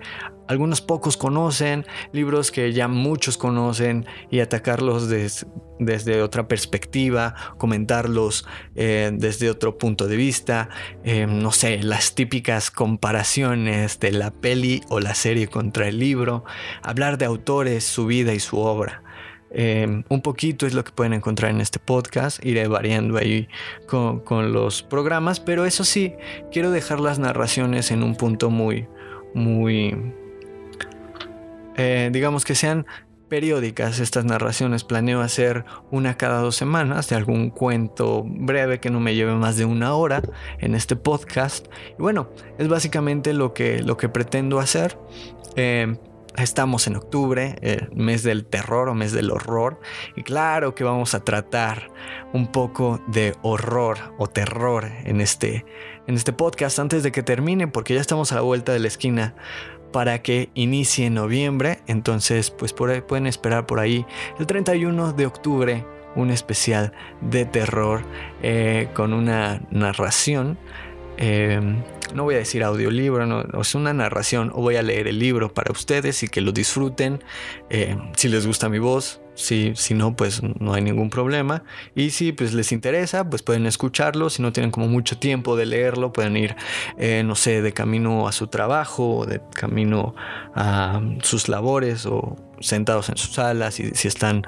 algunos 0.48 0.80
pocos 0.80 1.18
conocen, 1.18 1.84
libros 2.12 2.50
que 2.50 2.72
ya 2.72 2.88
muchos 2.88 3.36
conocen 3.36 4.06
y 4.30 4.40
atacarlos 4.40 5.08
desde 5.08 6.22
otra 6.22 6.48
perspectiva, 6.48 7.34
comentarlos 7.58 8.46
eh, 8.74 9.10
desde 9.12 9.50
otro 9.50 9.76
punto 9.76 10.06
de 10.06 10.16
vista, 10.16 10.70
no 11.04 11.50
sé, 11.52 11.82
las 11.82 12.14
típicas 12.14 12.70
comparaciones 12.70 13.98
de 13.98 14.12
la 14.12 14.30
peli 14.30 14.82
o 14.88 15.00
la 15.00 15.14
serie 15.14 15.48
contra 15.48 15.88
el 15.88 15.98
libro, 15.98 16.44
hablar 16.82 17.18
de 17.18 17.26
autores, 17.26 17.84
su 17.84 18.06
vida 18.06 18.32
y 18.32 18.40
su 18.40 18.58
obra. 18.58 19.02
Em, 19.50 20.02
un 20.08 20.22
poquito 20.22 20.66
es 20.66 20.74
lo 20.74 20.84
que 20.84 20.92
pueden 20.92 21.12
encontrar 21.12 21.50
en 21.50 21.60
este 21.60 21.78
podcast. 21.78 22.44
Iré 22.44 22.66
variando 22.68 23.16
ahí 23.18 23.48
con, 23.86 24.52
los 24.52 24.82
programas, 24.82 25.40
pero 25.40 25.64
eso 25.64 25.84
sí, 25.84 26.14
quiero 26.52 26.70
dejar 26.70 27.00
las 27.00 27.18
narraciones 27.18 27.90
en 27.90 28.02
un 28.02 28.16
punto 28.16 28.50
muy, 28.50 28.86
muy, 29.34 30.12
eh, 31.76 32.10
digamos 32.12 32.44
que 32.44 32.54
sean 32.54 32.86
periódicas 33.28 33.98
estas 33.98 34.24
narraciones. 34.24 34.84
Planeo 34.84 35.20
hacer 35.20 35.64
una 35.90 36.16
cada 36.16 36.40
dos 36.40 36.56
semanas 36.56 37.08
de 37.08 37.16
algún 37.16 37.50
cuento 37.50 38.24
breve 38.24 38.80
que 38.80 38.90
no 38.90 39.00
me 39.00 39.14
lleve 39.14 39.34
más 39.34 39.56
de 39.56 39.64
una 39.64 39.94
hora 39.94 40.22
en 40.58 40.74
este 40.74 40.96
podcast. 40.96 41.66
Y 41.98 42.02
bueno, 42.02 42.30
es 42.58 42.68
básicamente 42.68 43.32
lo 43.32 43.52
que, 43.52 43.82
lo 43.82 43.96
que 43.96 44.08
pretendo 44.08 44.58
hacer. 44.58 44.98
Em, 45.56 45.96
estamos 46.36 46.86
en 46.86 46.96
octubre, 46.96 47.56
el 47.62 47.90
mes 47.94 48.22
del 48.22 48.44
terror 48.44 48.88
o 48.88 48.94
mes 48.94 49.12
del 49.12 49.30
horror, 49.30 49.80
y 50.16 50.22
claro 50.22 50.74
que 50.74 50.84
vamos 50.84 51.14
a 51.14 51.24
tratar 51.24 51.90
un 52.32 52.52
poco 52.52 53.00
de 53.06 53.34
horror 53.42 54.14
o 54.18 54.26
terror 54.26 54.90
en 55.04 55.20
este, 55.20 55.64
en 56.06 56.14
este 56.14 56.32
podcast 56.32 56.78
antes 56.78 57.02
de 57.02 57.12
que 57.12 57.22
termine, 57.22 57.68
porque 57.68 57.94
ya 57.94 58.00
estamos 58.00 58.32
a 58.32 58.36
la 58.36 58.40
vuelta 58.42 58.72
de 58.72 58.80
la 58.80 58.88
esquina 58.88 59.34
para 59.92 60.22
que 60.22 60.50
inicie 60.54 61.08
noviembre. 61.10 61.80
Entonces, 61.86 62.50
pues 62.50 62.72
por 62.72 62.90
ahí 62.90 63.00
pueden 63.00 63.26
esperar 63.26 63.66
por 63.66 63.80
ahí 63.80 64.04
el 64.38 64.46
31 64.46 65.12
de 65.12 65.26
octubre 65.26 65.84
un 66.14 66.30
especial 66.30 66.92
de 67.20 67.44
terror 67.44 68.02
eh, 68.42 68.88
con 68.94 69.12
una 69.12 69.62
narración. 69.70 70.58
Eh, 71.18 71.60
no 72.14 72.24
voy 72.24 72.34
a 72.34 72.38
decir 72.38 72.62
audiolibro, 72.62 73.26
no, 73.26 73.60
es 73.60 73.74
una 73.74 73.92
narración 73.92 74.50
o 74.54 74.62
voy 74.62 74.76
a 74.76 74.82
leer 74.82 75.08
el 75.08 75.18
libro 75.18 75.52
para 75.52 75.72
ustedes 75.72 76.22
y 76.22 76.28
que 76.28 76.40
lo 76.40 76.52
disfruten. 76.52 77.22
Eh, 77.70 77.96
si 78.16 78.28
les 78.28 78.46
gusta 78.46 78.68
mi 78.68 78.78
voz, 78.78 79.20
si, 79.34 79.72
si 79.74 79.94
no, 79.94 80.16
pues 80.16 80.42
no 80.42 80.74
hay 80.74 80.82
ningún 80.82 81.10
problema. 81.10 81.62
Y 81.94 82.10
si 82.10 82.32
pues 82.32 82.54
les 82.54 82.72
interesa, 82.72 83.28
pues 83.28 83.42
pueden 83.42 83.66
escucharlo. 83.66 84.30
Si 84.30 84.42
no 84.42 84.52
tienen 84.52 84.70
como 84.70 84.88
mucho 84.88 85.18
tiempo 85.18 85.56
de 85.56 85.66
leerlo, 85.66 86.12
pueden 86.12 86.36
ir, 86.36 86.56
no 87.24 87.34
sé, 87.34 87.60
de 87.60 87.72
camino 87.72 88.28
a 88.28 88.32
su 88.32 88.46
trabajo, 88.46 89.18
o 89.18 89.26
de 89.26 89.40
camino 89.54 90.14
a 90.54 91.00
sus 91.22 91.48
labores 91.48 92.06
o 92.06 92.36
sentados 92.60 93.10
en 93.10 93.16
sus 93.18 93.34
salas 93.34 93.78
y 93.80 93.90
si 93.90 94.08
están 94.08 94.46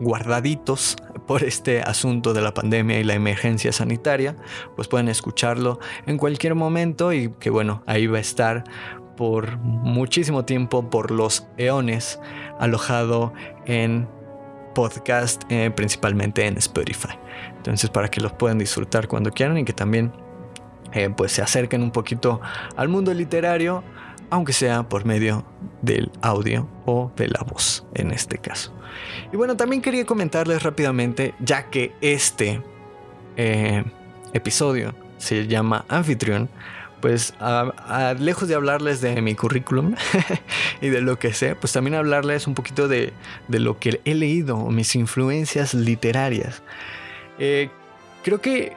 guardaditos 0.00 0.96
por 1.26 1.42
este 1.42 1.80
asunto 1.80 2.34
de 2.34 2.42
la 2.42 2.52
pandemia 2.52 2.98
y 2.98 3.04
la 3.04 3.14
emergencia 3.14 3.72
sanitaria, 3.72 4.36
pues 4.76 4.88
pueden 4.88 5.08
escucharlo 5.08 5.78
en 6.06 6.18
cualquier 6.18 6.54
momento 6.54 7.12
y 7.12 7.32
que 7.40 7.50
bueno, 7.50 7.82
ahí 7.86 8.06
va 8.06 8.18
a 8.18 8.20
estar 8.20 8.64
por 9.16 9.56
muchísimo 9.58 10.44
tiempo, 10.44 10.90
por 10.90 11.10
los 11.10 11.46
eones, 11.56 12.20
alojado 12.58 13.32
en 13.64 14.08
podcast, 14.74 15.42
eh, 15.48 15.70
principalmente 15.74 16.46
en 16.46 16.58
Spotify. 16.58 17.16
Entonces 17.56 17.90
para 17.90 18.10
que 18.10 18.20
los 18.20 18.32
puedan 18.32 18.58
disfrutar 18.58 19.08
cuando 19.08 19.30
quieran 19.30 19.56
y 19.58 19.64
que 19.64 19.72
también 19.72 20.12
eh, 20.92 21.10
pues 21.16 21.32
se 21.32 21.42
acerquen 21.42 21.82
un 21.82 21.90
poquito 21.90 22.40
al 22.76 22.88
mundo 22.88 23.12
literario, 23.14 23.82
aunque 24.30 24.52
sea 24.52 24.88
por 24.88 25.04
medio 25.04 25.44
del 25.82 26.10
audio 26.22 26.68
o 26.86 27.12
de 27.16 27.28
la 27.28 27.40
voz 27.40 27.84
en 27.94 28.10
este 28.10 28.38
caso. 28.38 28.72
Y 29.32 29.36
bueno, 29.36 29.56
también 29.56 29.82
quería 29.82 30.04
comentarles 30.04 30.62
rápidamente, 30.62 31.34
ya 31.40 31.70
que 31.70 31.92
este 32.00 32.62
eh, 33.36 33.84
episodio 34.32 34.94
se 35.18 35.46
llama 35.46 35.84
Anfitrión, 35.88 36.48
pues 37.00 37.34
lejos 38.18 38.48
de 38.48 38.54
hablarles 38.54 39.02
de 39.02 39.20
mi 39.20 39.34
currículum 39.34 39.94
y 40.80 40.88
de 40.88 41.02
lo 41.02 41.18
que 41.18 41.34
sé, 41.34 41.54
pues 41.54 41.72
también 41.72 41.96
hablarles 41.96 42.46
un 42.46 42.54
poquito 42.54 42.88
de, 42.88 43.12
lo 43.48 43.78
que 43.78 44.00
he 44.06 44.14
leído, 44.14 44.56
mis 44.70 44.94
influencias 44.96 45.74
literarias. 45.74 46.62
Eh, 47.38 47.68
creo 48.22 48.40
que 48.40 48.72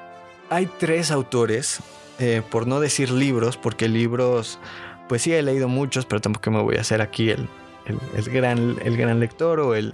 hay 0.50 0.68
tres 0.78 1.12
autores, 1.12 1.80
eh, 2.20 2.42
por 2.50 2.68
no 2.68 2.82
decir 2.82 3.12
libros, 3.12 3.56
porque 3.56 3.88
libros, 3.88 4.60
pues 5.08 5.22
sí 5.22 5.34
he 5.34 5.42
leído 5.42 5.68
muchos, 5.68 6.06
pero 6.06 6.22
tampoco 6.22 6.52
me 6.52 6.62
voy 6.62 6.78
a 6.78 6.82
hacer 6.82 7.02
aquí 7.02 7.30
el, 7.30 7.48
el, 8.16 8.32
gran, 8.32 8.78
el 8.84 8.98
gran 8.98 9.20
lector 9.20 9.60
o 9.60 9.76
el, 9.76 9.94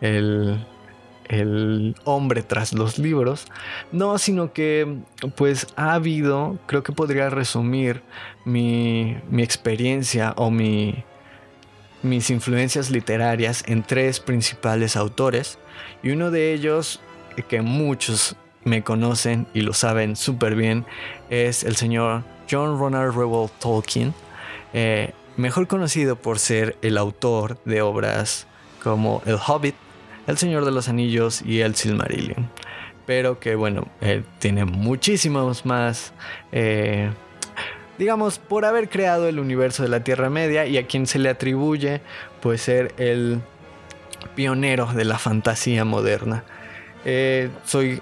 el, 0.00 1.94
hombre 2.04 2.42
tras 2.42 2.72
los 2.72 2.98
libros. 2.98 3.46
No, 3.92 4.18
sino 4.18 4.52
que 4.52 4.98
pues 5.36 5.66
ha 5.76 5.94
habido, 5.94 6.58
creo 6.66 6.82
que 6.82 6.92
podría 6.92 7.30
resumir 7.30 8.02
mi, 8.44 9.16
mi 9.28 9.42
experiencia 9.42 10.34
o 10.36 10.50
mi, 10.50 11.04
mis 12.02 12.30
influencias 12.30 12.90
literarias 12.90 13.64
en 13.66 13.82
tres 13.82 14.20
principales 14.20 14.96
autores. 14.96 15.58
Y 16.02 16.10
uno 16.10 16.30
de 16.30 16.52
ellos, 16.52 17.00
que 17.48 17.60
muchos 17.60 18.36
me 18.64 18.82
conocen 18.82 19.46
y 19.54 19.60
lo 19.60 19.72
saben 19.72 20.16
súper 20.16 20.56
bien, 20.56 20.86
es 21.30 21.64
el 21.64 21.76
señor 21.76 22.24
John 22.50 22.78
Ronald 22.78 23.14
Reuel 23.14 23.50
Tolkien. 23.58 24.14
Eh, 24.72 25.12
mejor 25.36 25.66
conocido 25.66 26.16
por 26.16 26.38
ser 26.38 26.76
el 26.82 26.98
autor 26.98 27.58
de 27.64 27.82
obras 27.82 28.46
como 28.82 29.22
El 29.26 29.36
Hobbit, 29.36 29.74
El 30.26 30.38
Señor 30.38 30.64
de 30.64 30.70
los 30.70 30.88
Anillos 30.88 31.42
y 31.42 31.60
El 31.60 31.74
Silmarillion. 31.74 32.50
Pero 33.04 33.38
que 33.38 33.54
bueno, 33.54 33.86
él 34.00 34.24
tiene 34.38 34.64
muchísimos 34.64 35.64
más, 35.64 36.12
eh, 36.52 37.10
digamos, 37.98 38.38
por 38.38 38.64
haber 38.64 38.88
creado 38.88 39.28
el 39.28 39.38
universo 39.38 39.82
de 39.82 39.88
la 39.88 40.02
Tierra 40.02 40.28
Media 40.30 40.66
y 40.66 40.76
a 40.76 40.86
quien 40.86 41.06
se 41.06 41.18
le 41.18 41.28
atribuye 41.28 42.00
pues 42.40 42.62
ser 42.62 42.94
el 42.96 43.40
pionero 44.34 44.86
de 44.92 45.04
la 45.04 45.18
fantasía 45.18 45.84
moderna. 45.84 46.44
Eh, 47.04 47.50
soy 47.64 48.00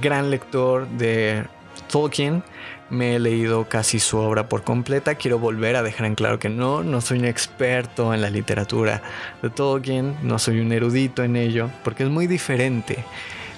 gran 0.00 0.30
lector 0.30 0.88
de 0.88 1.44
Tolkien 1.90 2.42
me 2.90 3.16
he 3.16 3.18
leído 3.18 3.68
casi 3.68 4.00
su 4.00 4.18
obra 4.18 4.48
por 4.48 4.62
completa. 4.62 5.14
Quiero 5.14 5.38
volver 5.38 5.76
a 5.76 5.82
dejar 5.82 6.06
en 6.06 6.14
claro 6.14 6.38
que 6.38 6.48
no, 6.48 6.82
no 6.82 7.00
soy 7.00 7.18
un 7.18 7.24
experto 7.24 8.12
en 8.12 8.20
la 8.20 8.30
literatura 8.30 9.02
de 9.42 9.50
Tolkien, 9.50 10.16
no 10.22 10.38
soy 10.38 10.60
un 10.60 10.72
erudito 10.72 11.22
en 11.22 11.36
ello, 11.36 11.70
porque 11.84 12.02
es 12.02 12.10
muy 12.10 12.26
diferente 12.26 13.04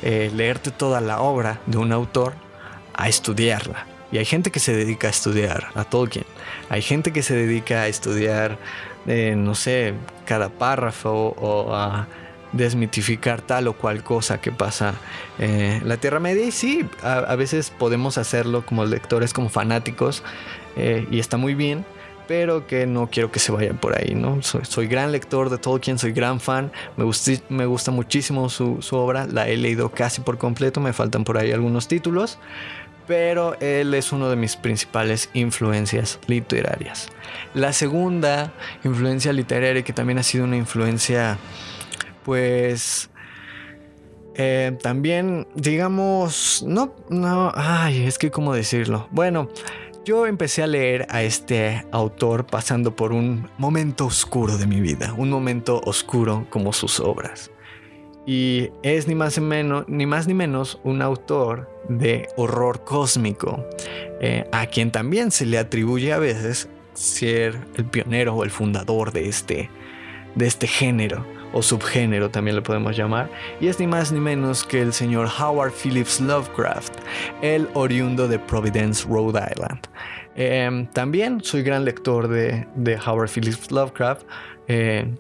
eh, 0.03 0.31
leerte 0.35 0.71
toda 0.71 1.01
la 1.01 1.21
obra 1.21 1.61
de 1.67 1.79
un 1.79 1.93
autor 1.93 2.35
a 2.95 3.09
estudiarla. 3.09 3.87
Y 4.11 4.19
hay 4.19 4.27
gente 4.27 4.51
que 4.51 4.61
se 4.61 4.75
dedica 4.75 5.07
a 5.07 5.11
estudiar 5.11 5.69
a 5.75 5.85
Tolkien. 5.85 6.27
Hay 6.69 6.83
gente 6.83 7.12
que 7.12 7.23
se 7.23 7.35
dedica 7.35 7.83
a 7.83 7.89
estudiar, 7.89 8.59
eh, 9.07 9.35
no 9.37 9.55
sé, 9.55 9.95
cada 10.27 10.51
párrafo 10.51 11.35
o 11.39 11.75
a 11.75 12.07
desmitificar 12.53 13.41
tal 13.43 13.69
o 13.69 13.75
cual 13.75 14.03
cosa 14.03 14.41
que 14.41 14.53
pasa 14.53 14.95
en 15.39 15.89
la 15.89 15.97
Tierra 15.97 16.21
Media. 16.21 16.47
Y 16.47 16.53
sí, 16.53 16.87
a, 17.03 17.35
veces 17.37 17.71
podemos 17.71 18.19
hacerlo 18.19 18.65
como 18.65 18.85
lectores, 18.85 19.33
como 19.33 19.49
fanáticos, 19.49 20.23
eh, 20.77 21.07
y 21.11 21.19
está 21.19 21.37
muy 21.37 21.55
bien, 21.55 21.85
pero 22.29 22.67
que 22.67 22.87
no 22.87 23.09
quiero 23.11 23.31
que 23.31 23.41
se 23.41 23.53
vayan 23.53 23.79
por 23.79 23.99
ahí, 23.99 24.15
¿no? 24.15 24.41
Soy, 24.43 24.87
gran 24.87 25.13
lector 25.13 25.51
de 25.51 25.59
Tolkien, 25.59 25.99
soy 25.99 26.13
gran 26.13 26.41
fan, 26.41 26.73
me, 26.97 27.05
me 27.49 27.67
gusta 27.67 27.91
muchísimo 27.91 28.49
su, 28.49 28.81
su 28.81 28.97
obra, 28.97 29.27
la 29.27 29.49
he 29.49 29.57
leído 29.57 29.91
casi 29.91 30.21
por 30.21 30.39
completo, 30.39 30.81
me 30.81 30.93
faltan 30.93 31.25
por 31.25 31.39
ahí 31.39 31.53
algunos 31.53 31.89
títulos. 31.89 32.39
Pero 33.05 33.59
él 33.61 33.93
es 33.95 34.13
uno 34.13 34.31
de 34.31 34.37
mis 34.37 34.55
principales 34.55 35.29
influencias 35.35 36.21
literarias. 36.29 37.09
La 37.53 37.73
segunda 37.73 38.53
influencia 38.85 39.33
literaria, 39.33 39.83
que 39.83 39.93
también 39.93 40.19
ha 40.19 40.23
sido 40.23 40.45
una 40.45 40.57
influencia 40.57 41.37
pues 42.25 43.11
eh, 44.35 44.76
también, 44.83 45.47
digamos, 45.55 46.64
no, 46.67 46.95
no, 47.11 47.52
ay, 47.55 48.05
es 48.05 48.19
que 48.19 48.31
cómo 48.31 48.55
decirlo. 48.55 49.09
Bueno, 49.11 49.49
yo 50.05 50.26
empecé 50.26 50.62
a 50.62 50.67
leer 50.67 51.07
a 51.11 51.23
este 51.23 51.85
autor 51.93 52.47
pasando 52.47 52.97
por 52.97 53.12
un 53.12 53.49
momento 53.59 54.07
oscuro 54.07 54.57
de 54.57 54.67
mi 54.67 54.81
vida, 54.81 55.14
un 55.17 55.31
momento 55.31 55.81
oscuro 55.85 56.47
como 56.50 56.73
sus 56.73 56.99
obras. 56.99 57.50
Y 58.25 58.71
es 58.83 59.09
ni 59.09 59.14
más, 59.14 59.38
ni 59.38 59.45
menos, 59.45 59.85
ni 59.88 60.07
más 60.07 60.26
ni 60.29 60.35
menos 60.35 60.81
un 60.85 61.02
autor 61.02 61.69
de 61.88 62.29
horror 62.37 62.85
cósmico, 62.85 63.67
eh, 64.21 64.49
a 64.52 64.67
quien 64.67 64.93
también 64.93 65.31
se 65.31 65.45
le 65.45 65.59
atribuye 65.59 66.12
a 66.12 66.19
veces 66.19 66.69
ser 66.95 67.59
el 67.76 67.85
pionero 67.85 68.35
o 68.35 68.45
el 68.45 68.50
fundador 68.50 69.12
de 69.12 69.29
este, 69.29 69.71
de 70.37 70.47
este 70.47 70.69
género 70.69 71.25
o 71.53 71.63
subgénero 71.63 72.31
también 72.31 72.57
lo 72.57 72.63
podemos 72.63 72.97
llamar, 72.97 73.31
y 73.61 73.69
es 73.69 73.79
ni 73.79 73.87
más 73.87 74.13
ni 74.13 74.21
menos 74.21 74.65
que 74.65 74.81
el 74.81 74.93
señor 74.93 75.29
Howard 75.39 75.73
Phillips 75.73 76.21
Lovecraft, 76.21 76.95
el 77.43 77.69
oriundo 77.75 78.29
de 78.29 78.39
Providence, 78.39 79.07
Rhode 79.09 79.41
Island. 79.51 79.87
Em, 80.35 80.87
también 80.87 81.43
soy 81.43 81.63
gran 81.63 81.85
lector 81.85 82.29
de, 82.29 82.67
Howard 83.07 83.29
Phillips 83.29 83.71
Lovecraft. 83.71 84.23
Eh, 84.69 85.15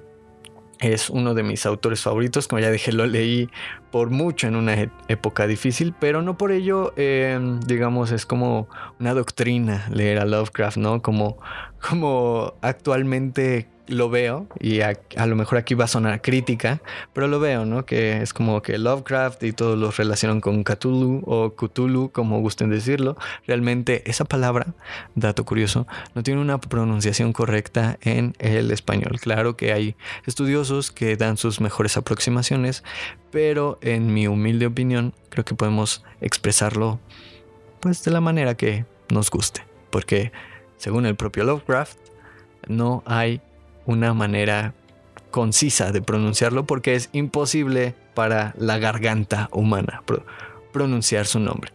es 0.80 1.10
uno 1.10 1.34
de 1.34 1.44
mis 1.44 1.64
autores 1.64 2.00
favoritos, 2.00 2.48
como 2.48 2.60
ya 2.60 2.70
dije, 2.70 2.92
lo 2.92 3.06
leí 3.06 3.48
por 3.92 4.10
mucho 4.10 4.48
en 4.48 4.56
una 4.56 4.74
e-, 4.74 4.90
época 5.08 5.46
difícil, 5.46 5.94
pero 5.98 6.22
no 6.22 6.36
por 6.36 6.50
ello, 6.50 6.92
em, 6.96 7.60
digamos, 7.60 8.10
es 8.10 8.26
como 8.26 8.68
una 8.98 9.14
doctrina 9.14 9.86
leer 9.90 10.18
a 10.18 10.24
Lovecraft, 10.24 10.78
¿no? 10.78 11.00
Como, 11.00 11.38
como 11.80 12.54
actualmente 12.62 13.68
lo 13.92 14.10
veo, 14.10 14.46
y 14.58 14.80
a, 14.80 14.96
lo 15.26 15.36
mejor 15.36 15.58
aquí 15.58 15.74
va 15.74 15.84
a 15.84 15.88
sonar 15.88 16.22
crítica, 16.22 16.80
pero 17.12 17.28
lo 17.28 17.38
veo, 17.40 17.64
¿no? 17.64 17.84
Que 17.84 18.22
es 18.22 18.32
como 18.32 18.62
que 18.62 18.78
Lovecraft 18.78 19.42
y 19.44 19.52
todos 19.52 19.78
los 19.78 19.96
relacionan 19.96 20.40
con 20.40 20.64
Cthulhu 20.64 21.22
o 21.26 21.54
Cthulhu, 21.54 22.10
como 22.10 22.40
gusten 22.40 22.70
decirlo. 22.70 23.16
Realmente 23.46 24.08
esa 24.10 24.24
palabra, 24.24 24.74
dato 25.14 25.44
curioso, 25.44 25.86
no 26.14 26.22
tiene 26.22 26.40
una 26.40 26.58
pronunciación 26.58 27.32
correcta 27.32 27.98
en 28.02 28.34
el 28.38 28.70
español. 28.70 29.20
Claro 29.20 29.56
que 29.56 29.72
hay 29.72 29.94
estudiosos 30.26 30.90
que 30.90 31.16
dan 31.16 31.36
sus 31.36 31.60
mejores 31.60 31.96
aproximaciones, 31.96 32.82
pero 33.30 33.78
en 33.82 34.12
mi 34.12 34.26
humilde 34.26 34.66
opinión 34.66 35.14
creo 35.28 35.44
que 35.44 35.54
podemos 35.54 36.04
expresarlo 36.20 37.00
pues 37.80 38.04
de 38.04 38.10
la 38.12 38.20
manera 38.20 38.54
que 38.54 38.84
nos 39.10 39.30
guste, 39.30 39.64
porque 39.90 40.32
según 40.76 41.04
el 41.06 41.16
propio 41.16 41.44
Lovecraft, 41.44 41.98
No 42.68 43.02
hay 43.06 43.40
una 43.86 44.14
manera 44.14 44.74
concisa 45.30 45.90
de 45.92 46.02
pronunciarlo 46.02 46.64
porque 46.64 46.94
es 46.94 47.08
imposible 47.12 47.94
para 48.14 48.54
la 48.58 48.78
garganta 48.78 49.48
humana 49.52 50.02
pronunciar 50.72 51.26
su 51.26 51.38
nombre. 51.38 51.72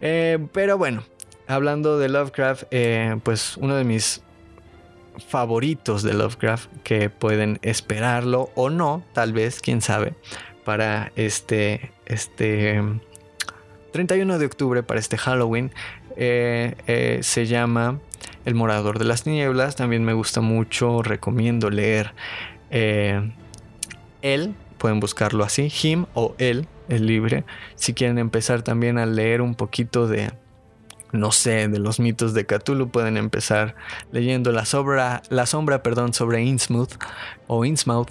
Eh, 0.00 0.38
pero 0.52 0.78
bueno, 0.78 1.02
hablando 1.46 1.98
de 1.98 2.08
Lovecraft, 2.08 2.64
eh, 2.70 3.16
pues 3.22 3.56
uno 3.56 3.74
de 3.74 3.84
mis 3.84 4.22
favoritos 5.28 6.02
de 6.02 6.14
Lovecraft 6.14 6.70
que 6.82 7.10
pueden 7.10 7.58
esperarlo 7.62 8.50
o 8.54 8.70
no, 8.70 9.04
tal 9.12 9.32
vez, 9.32 9.60
quién 9.60 9.82
sabe, 9.82 10.14
para 10.64 11.12
este, 11.16 11.92
este 12.06 12.82
31 13.92 14.38
de 14.38 14.46
octubre, 14.46 14.82
para 14.82 15.00
este 15.00 15.18
Halloween, 15.18 15.70
eh, 16.16 17.18
se 17.22 17.46
llama 17.46 18.00
El 18.44 18.54
Morador 18.54 18.98
de 18.98 19.04
las 19.04 19.26
Nieblas. 19.26 19.76
También 19.76 20.04
me 20.04 20.12
gusta 20.12 20.40
mucho, 20.40 21.02
recomiendo 21.02 21.70
leer 21.70 22.12
él, 22.70 24.54
pueden 24.78 25.00
buscarlo 25.00 25.44
así, 25.44 25.70
him 25.82 26.06
o 26.14 26.34
él, 26.38 26.66
el 26.88 27.06
libre. 27.06 27.44
Si 27.74 27.94
quieren 27.94 28.18
empezar 28.18 28.62
también 28.62 28.98
a 28.98 29.06
leer 29.06 29.42
un 29.42 29.54
poquito 29.54 30.08
de, 30.08 30.32
no 31.12 31.32
sé, 31.32 31.68
de 31.68 31.78
los 31.78 32.00
mitos 32.00 32.34
de 32.34 32.46
Cthulhu, 32.46 32.88
pueden 32.88 33.16
empezar 33.16 33.74
leyendo 34.10 34.50
la 34.52 34.64
sombra, 34.64 35.22
la 35.28 35.46
sombra 35.46 35.82
perdón, 35.82 36.14
sobre 36.14 36.42
Innsmouth 36.42 36.94
o 37.46 37.64
Innsmouth. 37.64 38.10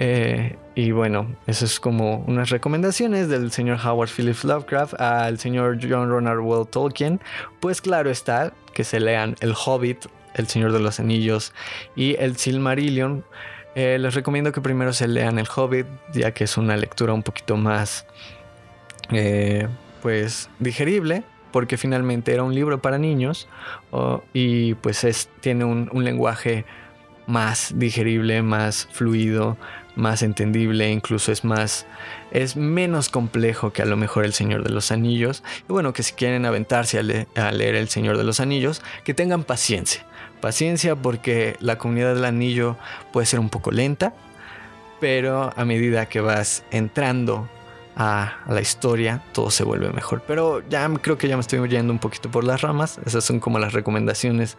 Eh, 0.00 0.56
y 0.76 0.92
bueno, 0.92 1.34
eso 1.48 1.64
es 1.64 1.80
como 1.80 2.18
unas 2.28 2.50
recomendaciones 2.50 3.28
del 3.28 3.50
señor 3.50 3.78
Howard 3.84 4.08
Phillips 4.08 4.44
Lovecraft 4.44 4.94
al 5.00 5.40
señor 5.40 5.78
John 5.82 6.08
Ronald 6.08 6.40
Well 6.40 6.68
Tolkien. 6.68 7.20
Pues 7.58 7.80
claro 7.80 8.08
está 8.08 8.52
que 8.72 8.84
se 8.84 9.00
lean 9.00 9.34
El 9.40 9.54
Hobbit, 9.54 10.06
El 10.34 10.46
Señor 10.46 10.72
de 10.72 10.78
los 10.78 11.00
Anillos 11.00 11.52
y 11.96 12.14
El 12.20 12.36
Silmarillion 12.36 13.24
eh, 13.74 13.98
les 13.98 14.14
recomiendo 14.14 14.52
que 14.52 14.60
primero 14.60 14.92
se 14.92 15.08
lean 15.08 15.38
El 15.38 15.46
Hobbit, 15.54 15.86
ya 16.12 16.32
que 16.32 16.44
es 16.44 16.56
una 16.56 16.76
lectura 16.76 17.12
un 17.12 17.22
poquito 17.22 17.56
más, 17.56 18.06
eh, 19.10 19.68
pues, 20.00 20.48
digerible, 20.58 21.22
porque 21.52 21.76
finalmente 21.76 22.32
era 22.32 22.42
un 22.42 22.54
libro 22.54 22.80
para 22.80 22.98
niños 22.98 23.48
y 24.32 24.74
pues 24.74 25.04
es, 25.04 25.28
tiene 25.40 25.64
un, 25.64 25.88
lenguaje 26.04 26.64
más 27.28 27.72
digerible, 27.76 28.42
más 28.42 28.88
fluido, 28.90 29.56
más 29.94 30.22
entendible, 30.22 30.90
incluso 30.90 31.30
es 31.30 31.44
más, 31.44 31.86
es 32.32 32.56
menos 32.56 33.08
complejo 33.08 33.72
que 33.72 33.82
a 33.82 33.86
lo 33.86 33.96
mejor 33.96 34.24
El 34.24 34.32
Señor 34.32 34.64
de 34.64 34.70
los 34.70 34.90
Anillos. 34.90 35.44
Y 35.68 35.72
bueno, 35.72 35.92
que 35.92 36.02
si 36.02 36.14
quieren 36.14 36.44
aventarse 36.44 36.98
a 36.98 37.52
leer 37.52 37.74
El 37.76 37.88
Señor 37.88 38.16
de 38.18 38.24
los 38.24 38.40
Anillos, 38.40 38.82
que 39.04 39.14
tengan 39.14 39.44
paciencia 39.44 40.04
Paciencia 40.40 40.94
porque 40.94 41.56
la 41.60 41.78
comunidad 41.78 42.14
del 42.14 42.24
anillo 42.24 42.76
puede 43.12 43.26
ser 43.26 43.40
un 43.40 43.48
poco 43.48 43.72
lenta, 43.72 44.14
pero 45.00 45.52
a 45.56 45.64
medida 45.64 46.06
que 46.06 46.20
vas 46.20 46.62
entrando 46.70 47.48
a, 47.96 48.44
la 48.46 48.60
historia, 48.60 49.24
todo 49.32 49.50
se 49.50 49.64
vuelve 49.64 49.90
mejor. 49.90 50.22
Pero 50.26 50.62
ya 50.68 50.88
creo 51.02 51.18
que 51.18 51.26
ya 51.26 51.36
me 51.36 51.40
estoy 51.40 51.68
yendo 51.68 51.92
un 51.92 51.98
poquito 51.98 52.30
por 52.30 52.44
las 52.44 52.60
ramas. 52.60 53.00
Esas 53.04 53.24
son 53.24 53.40
como 53.40 53.58
las 53.58 53.72
recomendaciones 53.72 54.56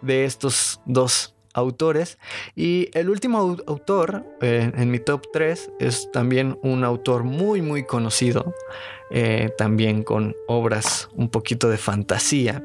de 0.00 0.24
estos 0.24 0.80
dos 0.84 1.35
autores. 1.56 2.18
Y 2.54 2.88
el 2.92 3.10
último 3.10 3.56
autor 3.66 4.24
eh, 4.40 4.70
en 4.74 4.90
mi 4.90 4.98
top 5.00 5.26
3 5.32 5.72
es 5.80 6.10
también 6.12 6.58
un 6.62 6.84
autor 6.84 7.24
muy 7.24 7.62
muy 7.62 7.84
conocido, 7.84 8.54
eh, 9.10 9.50
también 9.58 10.02
con 10.02 10.34
obras 10.46 11.08
un 11.14 11.28
poquito 11.28 11.68
de 11.68 11.78
fantasía 11.78 12.62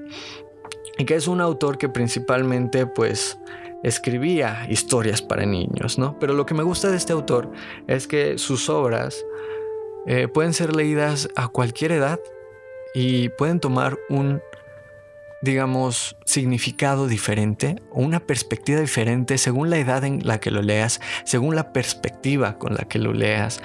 y 0.97 1.05
que 1.05 1.15
es 1.15 1.27
un 1.27 1.41
autor 1.41 1.77
que 1.77 1.89
principalmente 1.89 2.85
pues 2.85 3.39
escribía 3.83 4.67
historias 4.69 5.21
para 5.21 5.45
niños, 5.45 5.97
¿no? 5.97 6.19
Pero 6.19 6.33
lo 6.33 6.45
que 6.45 6.53
me 6.53 6.63
gusta 6.63 6.91
de 6.91 6.97
este 6.97 7.13
autor 7.13 7.51
es 7.87 8.07
que 8.07 8.37
sus 8.37 8.69
obras 8.69 9.25
eh, 10.05 10.27
pueden 10.27 10.53
ser 10.53 10.75
leídas 10.75 11.29
a 11.35 11.47
cualquier 11.47 11.93
edad 11.93 12.19
y 12.93 13.29
pueden 13.29 13.59
tomar 13.59 13.97
un, 14.09 14.41
digamos, 15.41 16.17
significado 16.25 17.07
diferente 17.07 17.81
o 17.91 18.01
una 18.01 18.19
perspectiva 18.19 18.79
diferente 18.79 19.37
según 19.37 19.69
la 19.69 19.77
edad 19.77 20.03
en 20.03 20.25
la 20.25 20.39
que 20.39 20.51
lo 20.51 20.61
leas, 20.61 21.01
según 21.25 21.55
la 21.55 21.73
perspectiva 21.73 22.57
con 22.57 22.75
la 22.75 22.83
que 22.83 22.99
lo 22.99 23.13
leas, 23.13 23.61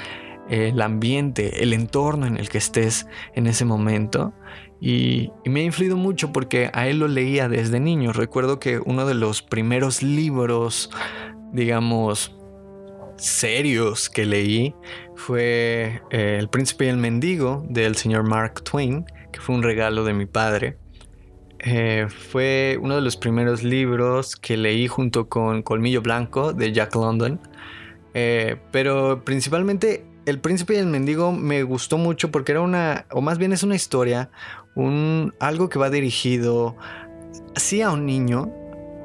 el 0.48 0.80
ambiente, 0.80 1.62
el 1.62 1.72
entorno 1.72 2.26
en 2.26 2.36
el 2.36 2.48
que 2.48 2.58
estés 2.58 3.06
en 3.34 3.46
ese 3.46 3.64
momento. 3.64 4.32
Y, 4.80 5.32
me 5.44 5.60
ha 5.60 5.64
influido 5.64 5.96
mucho 5.96 6.32
porque 6.32 6.70
a 6.72 6.86
él 6.88 6.98
lo 6.98 7.08
leía 7.08 7.48
desde 7.48 7.80
niño. 7.80 8.12
Recuerdo 8.12 8.58
que 8.60 8.78
uno 8.78 9.06
de 9.06 9.14
los 9.14 9.42
primeros 9.42 10.02
libros, 10.02 10.90
digamos, 11.52 12.36
serios 13.16 14.10
que 14.10 14.26
leí 14.26 14.74
fue 15.14 16.02
eh, 16.10 16.36
El 16.38 16.48
príncipe 16.50 16.84
y 16.84 16.88
el 16.88 16.98
mendigo 16.98 17.64
del 17.68 17.96
señor 17.96 18.28
Mark 18.28 18.62
Twain, 18.62 19.06
que 19.32 19.40
fue 19.40 19.54
un 19.54 19.62
regalo 19.62 20.04
de 20.04 20.12
mi 20.12 20.26
padre. 20.26 20.76
Eh, 21.68 22.06
fue 22.08 22.78
uno 22.80 22.94
de 22.94 23.00
los 23.00 23.16
primeros 23.16 23.64
libros 23.64 24.36
que 24.36 24.56
leí 24.56 24.86
junto 24.86 25.28
con 25.28 25.62
Colmillo 25.62 26.00
Blanco 26.00 26.52
de 26.52 26.72
Jack 26.72 26.94
London. 26.94 27.40
Eh, 28.14 28.56
pero 28.70 29.24
principalmente 29.24 30.06
El 30.26 30.40
príncipe 30.40 30.74
y 30.74 30.78
el 30.78 30.86
mendigo 30.86 31.32
me 31.32 31.62
gustó 31.64 31.98
mucho 31.98 32.30
porque 32.30 32.52
era 32.52 32.60
una, 32.60 33.06
o 33.10 33.20
más 33.20 33.38
bien 33.38 33.52
es 33.52 33.62
una 33.62 33.74
historia 33.74 34.30
un, 34.74 35.34
algo 35.40 35.68
que 35.68 35.78
va 35.78 35.90
dirigido 35.90 36.76
sí 37.56 37.82
a 37.82 37.90
un 37.90 38.06
niño, 38.06 38.52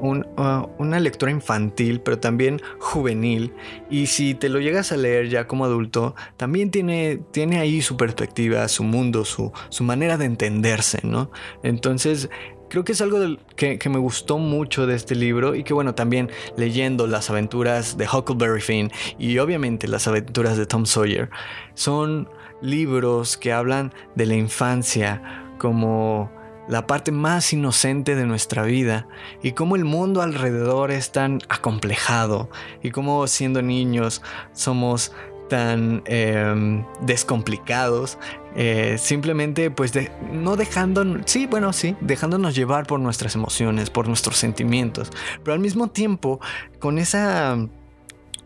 uh, 0.01 0.67
una 0.77 0.99
lectura 0.99 1.31
infantil, 1.31 2.01
pero 2.01 2.19
también 2.19 2.61
juvenil. 2.79 3.53
Y 3.89 4.07
si 4.07 4.33
te 4.33 4.49
lo 4.49 4.59
llegas 4.59 4.91
a 4.91 4.97
leer 4.97 5.29
ya 5.29 5.47
como 5.47 5.65
adulto, 5.65 6.15
también 6.37 6.71
tiene, 6.71 7.21
tiene 7.31 7.59
ahí 7.59 7.81
su 7.81 7.97
perspectiva, 7.97 8.67
su 8.67 8.83
mundo, 8.83 9.25
su, 9.25 9.51
su 9.69 9.83
manera 9.83 10.17
de 10.17 10.25
entenderse, 10.25 10.99
¿no? 11.03 11.31
Entonces, 11.63 12.29
creo 12.69 12.83
que 12.83 12.93
es 12.93 13.01
algo 13.01 13.19
que, 13.55 13.77
que, 13.77 13.89
me 13.89 13.99
gustó 13.99 14.37
mucho 14.37 14.87
de 14.87 14.95
este 14.95 15.13
libro 15.13 15.55
y 15.55 15.63
que 15.63 15.73
bueno, 15.73 15.93
también 15.93 16.29
leyendo 16.55 17.05
las 17.05 17.29
aventuras 17.29 17.97
de 17.97 18.07
Huckleberry 18.07 18.61
Finn 18.61 18.91
y 19.19 19.37
obviamente 19.39 19.87
las 19.87 20.07
aventuras 20.07 20.57
de 20.57 20.65
Tom 20.65 20.85
Sawyer, 20.85 21.29
son 21.73 22.29
libros 22.61 23.37
que 23.37 23.51
hablan 23.51 23.93
de 24.15 24.25
la 24.25 24.35
infancia 24.35 25.21
como 25.57 26.31
la 26.67 26.87
parte 26.87 27.11
más 27.11 27.53
inocente 27.53 28.15
de 28.15 28.25
nuestra 28.25 28.63
vida 28.63 29.07
y 29.41 29.53
cómo 29.53 29.75
el 29.75 29.85
mundo 29.85 30.21
alrededor 30.21 30.91
es 30.91 31.11
tan 31.11 31.39
acomplejado 31.49 32.49
y 32.81 32.91
cómo 32.91 33.27
siendo 33.27 33.61
niños 33.61 34.21
somos 34.53 35.11
tan 35.51 36.01
em, 36.05 36.85
descomplicados, 37.01 38.17
eh, 38.55 38.95
simplemente 38.97 39.69
pues 39.69 39.91
no 40.31 40.55
dejando, 40.55 41.03
sí, 41.25 41.45
bueno, 41.45 41.73
sí, 41.73 41.97
dejándonos 41.99 42.55
llevar 42.55 42.87
por 42.87 43.01
nuestras 43.01 43.35
emociones, 43.35 43.89
por 43.89 44.07
nuestros 44.07 44.37
sentimientos, 44.37 45.11
pero 45.43 45.53
al 45.53 45.59
mismo 45.59 45.89
tiempo 45.89 46.39
con 46.79 46.97
esa 46.97 47.57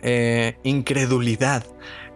eh, 0.02 0.58
incredulidad, 0.64 1.64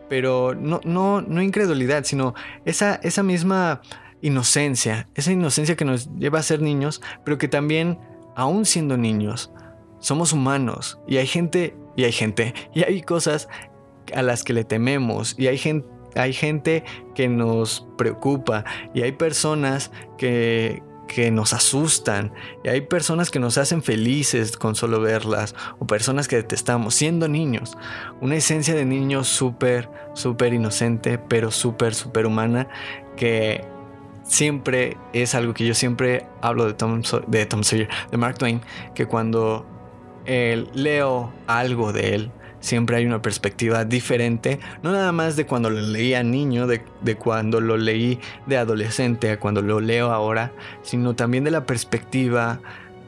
pero 0.10 0.56
no, 0.56 0.82
no, 0.84 1.22
no 1.22 1.44
incredulidad, 1.44 2.04
sino 2.04 2.34
esa, 2.66 2.96
esa 3.04 3.22
misma 3.22 3.82
inocencia, 4.22 5.10
esa 5.16 5.32
inocencia 5.32 5.76
que 5.76 5.86
nos 5.86 6.10
lleva 6.16 6.40
a 6.40 6.44
ser 6.44 6.62
niños, 6.62 7.02
pero 7.24 7.38
que 7.38 7.48
también, 7.48 8.00
aún 8.36 8.66
siendo 8.66 8.98
niños, 8.98 9.52
somos 10.00 10.34
humanos 10.34 11.00
y 11.08 11.18
hay 11.18 11.28
gente, 11.28 11.76
y 11.96 12.04
hay 12.04 12.12
gente, 12.12 12.54
y 12.74 12.84
hay 12.84 13.02
cosas 13.02 13.48
a 14.14 14.22
las 14.22 14.44
que 14.44 14.54
le 14.54 14.64
tememos, 14.64 15.36
y 15.38 15.48
hay 15.48 15.58
gente, 15.58 15.88
hay 16.16 16.34
gente 16.34 16.84
que 17.16 17.28
nos 17.28 17.88
preocupa, 17.98 18.66
y 18.94 19.02
hay 19.02 19.12
personas 19.12 19.92
que, 20.18 20.82
que 21.10 21.32
nos 21.32 21.54
asustan 21.54 22.32
y 22.64 22.70
hay 22.70 22.82
personas 22.82 23.32
que 23.32 23.40
nos 23.40 23.58
hacen 23.58 23.82
felices 23.82 24.56
con 24.56 24.76
solo 24.76 25.02
verlas 25.02 25.56
o 25.80 25.88
personas 25.88 26.28
que 26.28 26.38
detestamos 26.38 26.94
siendo 26.94 27.28
niños. 27.28 27.78
Una 28.22 28.36
esencia 28.36 28.76
de 28.76 28.86
niños 28.86 29.28
súper, 29.28 29.90
súper 30.14 30.54
inocente, 30.54 31.18
pero 31.18 31.52
súper, 31.52 31.96
súper 31.96 32.28
humana 32.28 32.70
que 33.18 33.66
siempre 34.30 34.96
es 35.12 35.36
algo 35.36 35.54
que 35.54 35.65
yo 35.65 35.74
siempre 35.74 36.26
hablo 36.42 36.65
de 36.65 36.74
Tom, 36.74 37.02
de 37.28 37.46
Tom 37.46 37.63
Sawyer, 37.63 37.89
de 38.12 38.18
Mark 38.18 38.38
Twain, 38.38 38.62
que 38.96 39.08
cuando 39.08 39.65
leo 40.26 41.34
algo 41.48 41.92
de 41.92 42.13
él, 42.13 42.32
siempre 42.60 42.98
hay 42.98 43.06
una 43.06 43.22
perspectiva 43.22 43.84
diferente, 43.84 44.60
no 44.84 44.92
nada 44.92 45.12
más 45.12 45.36
de 45.36 45.46
cuando 45.46 45.70
lo 45.70 45.82
leía 45.82 46.24
niño, 46.24 46.68
de, 46.68 46.82
cuando 47.18 47.60
lo 47.62 47.78
leí 47.78 48.20
de 48.46 48.58
adolescente 48.58 49.32
a 49.32 49.39
cuando 49.39 49.62
lo 49.62 49.80
leo 49.80 50.12
ahora, 50.12 50.52
sino 50.84 51.15
también 51.15 51.44
de 51.44 51.52
la 51.52 51.65
perspectiva 51.65 52.60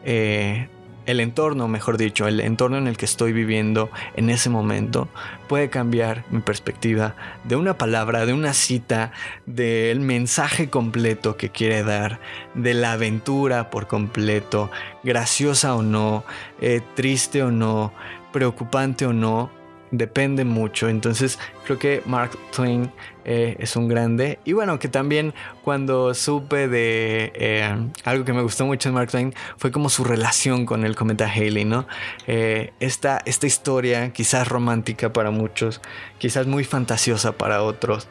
eh, 0.03 0.67
el 1.05 1.19
entorno, 1.19 1.67
mejor 1.67 1.97
dicho, 1.97 2.27
el 2.27 2.39
entorno 2.39 2.77
en 2.77 2.87
el 2.87 2.97
que 2.97 3.05
estoy 3.05 3.33
viviendo 3.33 3.89
en 4.15 4.29
ese 4.29 4.49
momento 4.49 5.07
puede 5.47 5.69
cambiar 5.69 6.23
mi 6.29 6.41
perspectiva 6.41 7.15
de 7.43 7.55
una 7.55 7.77
palabra, 7.77 8.25
de 8.25 8.33
una 8.33 8.53
cita, 8.53 9.11
del 9.45 9.99
mensaje 9.99 10.69
completo 10.69 11.37
que 11.37 11.49
quiere 11.49 11.83
dar, 11.83 12.19
de 12.53 12.73
la 12.73 12.93
aventura 12.93 13.69
por 13.69 13.87
completo, 13.87 14.69
graciosa 15.03 15.75
o 15.75 15.81
no, 15.81 16.23
eh, 16.59 16.81
triste 16.95 17.43
o 17.43 17.51
no, 17.51 17.93
preocupante 18.31 19.05
o 19.05 19.13
no, 19.13 19.49
depende 19.91 20.45
mucho. 20.45 20.89
Entonces 20.89 21.37
creo 21.65 21.77
que 21.77 22.01
Mark 22.05 22.31
Twain 22.55 22.91
eh, 23.23 23.55
es 23.59 23.75
un 23.75 23.87
grande. 23.87 24.39
Y 24.45 24.53
bueno, 24.53 24.79
que 24.79 24.87
también 24.87 25.33
cuando 25.63 26.13
supe 26.13 26.67
de 26.67 27.31
eh, 27.35 27.89
algo 28.03 28.25
que 28.25 28.33
me 28.33 28.41
gustó 28.41 28.65
mucho 28.65 28.89
de 28.89 28.93
Mark 28.93 29.11
Twain 29.11 29.33
fue 29.57 29.71
como 29.71 29.89
su 29.89 30.03
relación 30.03 30.65
con 30.65 30.85
el 30.85 30.95
cometa 30.95 31.29
Haley, 31.29 31.65
¿no? 31.65 31.87
Eh, 32.27 32.73
esta, 32.79 33.21
esta 33.25 33.45
historia 33.45 34.11
quizás 34.11 34.47
romántica 34.47 35.13
para 35.13 35.29
muchos, 35.31 35.81
quizás 36.17 36.47
muy 36.47 36.63
fantasiosa 36.63 37.33
para 37.33 37.61
otros, 37.61 38.07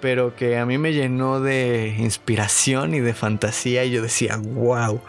pero 0.00 0.34
que 0.34 0.56
a 0.56 0.64
mí 0.64 0.78
me 0.78 0.92
llenó 0.92 1.40
de 1.40 1.94
inspiración 1.98 2.94
y 2.94 3.00
de 3.00 3.14
fantasía 3.14 3.84
y 3.84 3.90
yo 3.90 4.02
decía, 4.02 4.36
wow. 4.36 5.00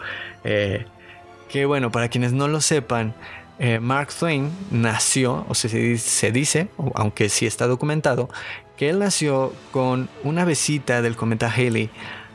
que 1.48 1.64
bueno, 1.64 1.90
para 1.90 2.08
quienes 2.08 2.32
no 2.32 2.48
lo 2.48 2.60
sepan, 2.60 3.14
eh, 3.58 3.80
Mark 3.80 4.08
Twain 4.18 4.50
nació, 4.70 5.46
o 5.48 5.54
sea, 5.54 5.70
se, 5.70 6.32
dice, 6.32 6.68
aunque 6.94 7.28
sí 7.28 7.46
está 7.46 7.66
documentado, 7.66 8.28
que 8.76 8.90
él 8.90 8.98
nació 8.98 9.52
con 9.72 10.08
una 10.24 10.44
visita 10.44 11.00
del 11.00 11.16
cometa 11.16 11.50
Halley 11.50 11.90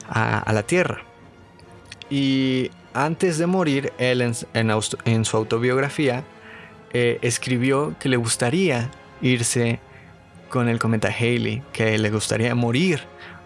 a, 0.10 0.52
la 0.52 0.64
Tierra. 0.64 1.04
Y 2.10 2.72
antes 2.94 3.38
de 3.38 3.46
morir, 3.46 3.94
él 4.00 4.22
en, 4.22 5.26
su 5.26 5.38
autobiografía 5.38 6.24
eh, 6.92 7.20
escribió 7.22 7.96
que 8.00 8.10
le 8.10 8.18
gustaría 8.18 8.90
irse 9.22 9.80
con 10.50 10.68
el 10.68 10.80
cometa 10.80 11.10
Halley, 11.10 11.62
que 11.72 11.98
le 11.98 12.10
gustaría 12.10 12.54
morir 12.56 13.02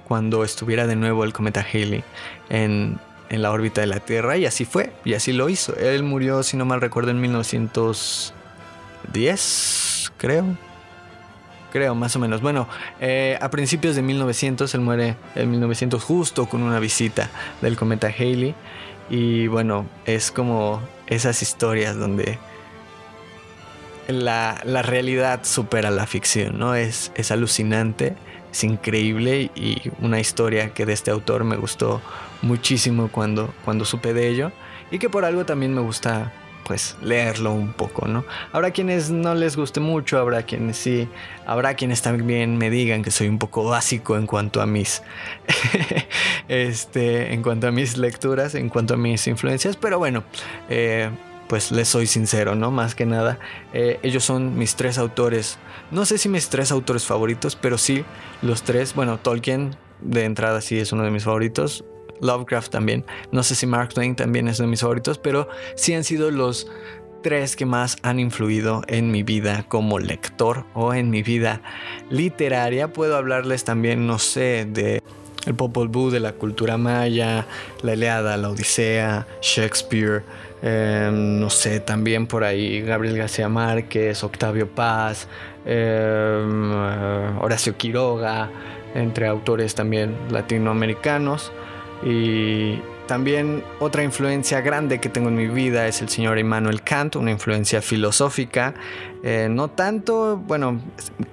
cuando 0.08 0.44
estuviera 0.44 0.88
de 0.88 0.96
nuevo 0.96 1.24
el 1.24 1.34
cometa 1.34 1.62
Halley 1.62 2.04
en, 2.50 3.00
en 3.30 3.42
la 3.42 3.52
órbita 3.52 3.82
de 3.82 3.88
la 3.88 4.00
Tierra 4.00 4.38
y 4.38 4.46
así 4.46 4.64
fue, 4.66 4.94
y 5.04 5.14
así 5.14 5.34
lo 5.34 5.50
hizo. 5.50 5.76
Él 5.76 6.04
murió, 6.04 6.44
si 6.44 6.56
no 6.58 6.66
mal 6.66 6.80
recuerdo, 6.82 7.12
en 7.12 7.22
1910, 7.22 10.12
creo. 10.18 10.46
Creo, 11.72 11.96
más 11.96 12.16
o 12.16 12.20
menos. 12.20 12.42
Bueno, 12.42 12.68
eh, 13.02 13.38
a 13.42 13.50
principios 13.50 13.98
de 13.98 14.02
1900, 14.02 14.74
él 14.74 14.82
muere 14.82 15.18
en 15.36 15.52
1900 15.52 16.02
justo 16.02 16.48
con 16.48 16.64
una 16.64 16.80
visita 16.80 17.30
del 17.62 17.76
cometa 17.76 18.08
Halley. 18.08 18.56
Y 19.10 19.48
bueno, 19.48 19.86
es 20.06 20.32
como 20.32 20.82
esas 21.08 21.42
historias 21.42 21.98
donde 21.98 22.40
la, 24.08 24.62
la 24.64 24.84
realidad 24.84 25.42
supera 25.44 25.92
la 25.92 26.08
ficción, 26.08 26.58
¿no? 26.58 26.76
Es, 26.76 27.12
es 27.16 27.32
alucinante, 27.32 28.16
es 28.52 28.64
increíble 28.64 29.52
y 29.56 29.92
una 30.00 30.20
historia 30.20 30.74
que 30.74 30.86
de 30.86 30.94
este 30.94 31.12
autor 31.12 31.44
me 31.44 31.58
gustó 31.58 32.02
muchísimo 32.46 33.10
cuando, 33.12 33.54
cuando 33.66 33.84
supe 33.84 34.14
de 34.14 34.30
ello 34.30 34.52
y 34.92 35.00
que 35.00 35.10
por 35.10 35.26
algo 35.26 35.46
también 35.46 35.74
me 35.74 35.82
gusta 35.82 36.32
pues 36.66 36.98
leerlo 37.02 37.54
un 37.54 37.74
poco, 37.74 38.08
¿no? 38.08 38.26
Habrá 38.52 38.72
quienes 38.72 39.12
no 39.12 39.36
les 39.36 39.56
guste 39.56 39.80
mucho, 39.80 40.18
habrá 40.18 40.44
quienes 40.44 40.78
sí, 40.78 41.08
habrá 41.46 41.76
quienes 41.76 42.02
también 42.02 42.58
me 42.58 42.70
digan 42.70 43.04
que 43.04 43.12
soy 43.12 43.28
un 43.28 43.38
poco 43.38 43.64
básico 43.66 44.18
en 44.18 44.26
cuanto 44.26 44.62
a 44.62 44.66
mis, 44.66 45.04
este, 46.48 47.34
en 47.34 47.44
cuanto 47.44 47.68
a 47.68 47.72
mis 47.72 47.98
lecturas, 47.98 48.56
en 48.56 48.70
cuanto 48.70 48.96
a 48.96 48.98
mis 48.98 49.28
influencias, 49.28 49.78
pero 49.78 50.00
bueno, 50.00 50.24
eh, 50.68 51.12
pues 51.48 51.72
les 51.72 51.88
soy 51.88 52.08
sincero, 52.08 52.56
¿no? 52.56 52.72
Más 52.72 52.96
que 52.96 53.06
nada, 53.06 53.38
eh, 53.72 54.00
ellos 54.02 54.24
son 54.24 54.58
mis 54.58 54.76
tres 54.76 54.98
autores, 54.98 55.60
no 55.92 56.04
sé 56.06 56.18
si 56.18 56.30
mis 56.30 56.50
tres 56.50 56.72
autores 56.72 57.06
favoritos, 57.06 57.56
pero 57.56 57.78
sí 57.78 58.04
los 58.42 58.64
tres, 58.64 58.96
bueno, 58.96 59.20
Tolkien 59.20 59.76
de 60.02 60.26
entrada 60.26 60.62
sí 60.62 60.80
es 60.80 60.92
uno 60.92 61.04
de 61.04 61.12
mis 61.12 61.26
favoritos, 61.26 61.86
Lovecraft 62.22 62.72
también. 62.72 63.06
No 63.32 63.44
sé 63.44 63.56
si 63.56 63.66
Mark 63.66 63.94
Twain 63.94 64.16
también 64.16 64.48
es 64.48 64.58
de 64.58 64.68
mis 64.68 64.82
favoritos, 64.82 65.18
pero 65.18 65.48
sí 65.76 65.94
han 65.94 66.04
sido 66.04 66.32
los 66.32 66.68
tres 67.22 67.56
que 67.56 67.66
más 67.66 67.98
han 68.04 68.20
influido 68.20 68.84
en 68.88 69.10
mi 69.10 69.24
vida 69.24 69.66
como 69.68 69.98
lector 69.98 70.66
o 70.74 70.94
en 70.94 71.10
mi 71.10 71.24
vida 71.24 71.62
literaria. 72.10 72.94
Puedo 72.94 73.18
hablarles 73.18 73.64
también, 73.64 74.06
no 74.06 74.20
sé, 74.20 74.68
de 74.70 75.02
el 75.46 75.56
Popol 75.56 75.88
Vuh, 75.88 76.10
de 76.10 76.20
la 76.20 76.34
cultura 76.34 76.78
maya, 76.78 77.46
la 77.82 77.94
Iliada, 77.94 78.38
la 78.38 78.50
Odisea, 78.50 79.28
Shakespeare, 79.42 80.24
em, 80.62 81.40
no 81.40 81.50
sé, 81.50 81.80
también 81.80 82.28
por 82.28 82.44
ahí 82.44 82.82
Gabriel 82.82 83.18
García 83.18 83.50
Márquez, 83.50 84.24
Octavio 84.24 84.68
Paz, 84.70 85.28
em, 85.66 86.72
Horacio 87.42 87.78
Quiroga, 87.78 88.50
entre 88.94 89.28
autores 89.28 89.76
también 89.76 90.16
latinoamericanos. 90.30 91.52
Y 92.04 92.80
también 93.08 93.64
otra 93.80 94.04
influencia 94.04 94.62
grande 94.62 95.00
que 95.00 95.10
tengo 95.10 95.30
en 95.30 95.36
mi 95.36 95.48
vida 95.48 95.88
es 95.88 96.02
el 96.02 96.10
señor 96.10 96.40
Immanuel 96.40 96.82
Kant, 96.82 97.16
una 97.16 97.32
influencia 97.32 97.82
filosófica. 97.82 98.74
Eh, 99.24 99.48
no 99.50 99.70
tanto, 99.70 100.38
bueno, 100.38 100.82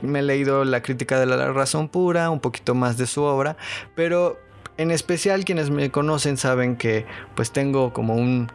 me 0.03 0.19
he 0.19 0.23
leído 0.23 0.65
la 0.65 0.83
crítica 0.83 1.19
de 1.19 1.27
la 1.27 1.53
razón 1.53 1.89
pura, 1.89 2.31
un 2.31 2.41
poquito 2.41 2.75
más 2.75 2.99
de 2.99 3.07
su 3.07 3.23
obra, 3.23 3.57
pero 3.95 4.39
en 4.77 4.91
especial 4.91 5.45
quienes 5.45 5.71
me 5.71 5.91
conocen 5.91 6.37
saben 6.37 6.77
que 6.77 7.07
pues 7.35 7.53
tengo 7.53 7.93
como 7.93 8.15
un, 8.15 8.51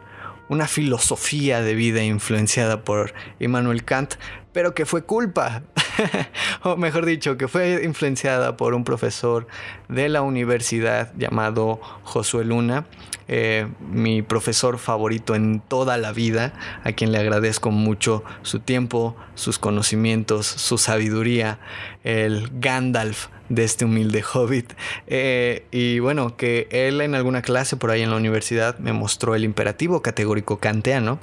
una 0.48 0.66
filosofía 0.66 1.60
de 1.60 1.74
vida 1.74 2.02
influenciada 2.02 2.82
por 2.82 3.14
Immanuel 3.38 3.84
Kant, 3.84 4.14
pero 4.52 4.74
que 4.74 4.86
fue 4.86 5.02
culpa, 5.02 5.62
o 6.62 6.76
mejor 6.76 7.06
dicho, 7.06 7.36
que 7.36 7.48
fue 7.48 7.82
influenciada 7.84 8.56
por 8.56 8.74
un 8.74 8.84
profesor 8.84 9.46
de 9.88 10.08
la 10.08 10.22
universidad 10.22 11.12
llamado 11.16 11.80
Josué 12.04 12.44
Luna, 12.44 12.86
eh, 13.30 13.66
mi 13.90 14.22
profesor 14.22 14.78
favorito 14.78 15.34
en 15.34 15.60
toda 15.60 15.98
la 15.98 16.12
vida, 16.12 16.52
a 16.84 16.92
quien 16.92 17.12
le 17.12 17.18
agradezco 17.18 17.70
mucho 17.70 18.24
su 18.42 18.60
tiempo, 18.60 19.16
sus 19.34 19.58
conocimientos, 19.58 20.46
su 20.46 20.78
sabiduría, 20.78 21.58
el 22.04 22.48
Gandalf 22.54 23.26
de 23.48 23.64
este 23.64 23.84
humilde 23.84 24.22
hobbit. 24.22 24.72
Eh, 25.06 25.66
y 25.70 25.98
bueno, 25.98 26.36
que 26.36 26.68
él 26.70 27.00
en 27.00 27.14
alguna 27.14 27.42
clase 27.42 27.76
por 27.76 27.90
ahí 27.90 28.02
en 28.02 28.10
la 28.10 28.16
universidad 28.16 28.78
me 28.78 28.92
mostró 28.92 29.34
el 29.34 29.44
imperativo 29.44 30.00
categórico 30.02 30.58
kantiano, 30.58 31.18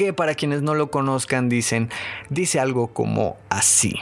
que 0.00 0.14
para 0.14 0.34
quienes 0.34 0.62
no 0.62 0.74
lo 0.74 0.90
conozcan 0.90 1.50
dicen, 1.50 1.90
dice 2.30 2.58
algo 2.58 2.94
como 2.94 3.36
así. 3.50 3.96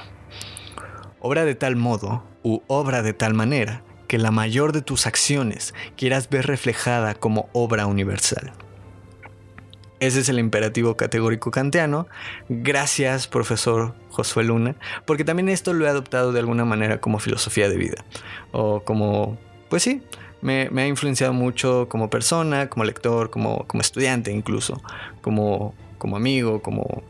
Obra 1.18 1.44
de 1.44 1.56
tal 1.56 1.74
modo 1.74 2.22
u 2.44 2.62
obra 2.68 3.02
de 3.02 3.14
tal 3.14 3.34
manera 3.34 3.82
que 4.06 4.16
la 4.16 4.30
mayor 4.30 4.72
de 4.72 4.80
tus 4.80 5.08
acciones 5.08 5.74
quieras 5.96 6.30
ver 6.30 6.46
reflejada 6.46 7.14
como 7.14 7.48
obra 7.52 7.87
universal. 7.87 8.52
Ese 9.98 10.20
es 10.20 10.28
el 10.28 10.38
imperativo 10.38 10.96
categórico 10.96 11.50
kantiano. 11.50 12.06
Gracias, 12.48 13.26
profesor 13.26 13.96
Josué 14.11 14.44
Luna, 14.44 14.76
porque 15.04 15.24
también 15.24 15.48
esto 15.48 15.72
lo 15.72 15.84
he 15.84 15.88
adoptado 15.88 16.30
de 16.30 16.38
alguna 16.38 16.64
manera 16.64 17.00
como 17.00 17.18
filosofía 17.18 17.68
de 17.68 17.76
vida. 17.76 18.04
O 18.52 18.84
como, 18.84 19.37
pues 19.68 19.82
sí, 19.82 20.04
me, 20.42 20.68
ha 20.76 20.87
influenciado 20.87 21.32
mucho 21.32 21.88
como 21.88 22.08
persona, 22.08 22.68
como 22.68 22.84
lector, 22.84 23.30
como, 23.30 23.66
como 23.66 23.80
estudiante 23.80 24.30
incluso, 24.30 24.80
como, 25.22 25.74
como 25.98 26.16
amigo, 26.16 26.62
como, 26.62 27.02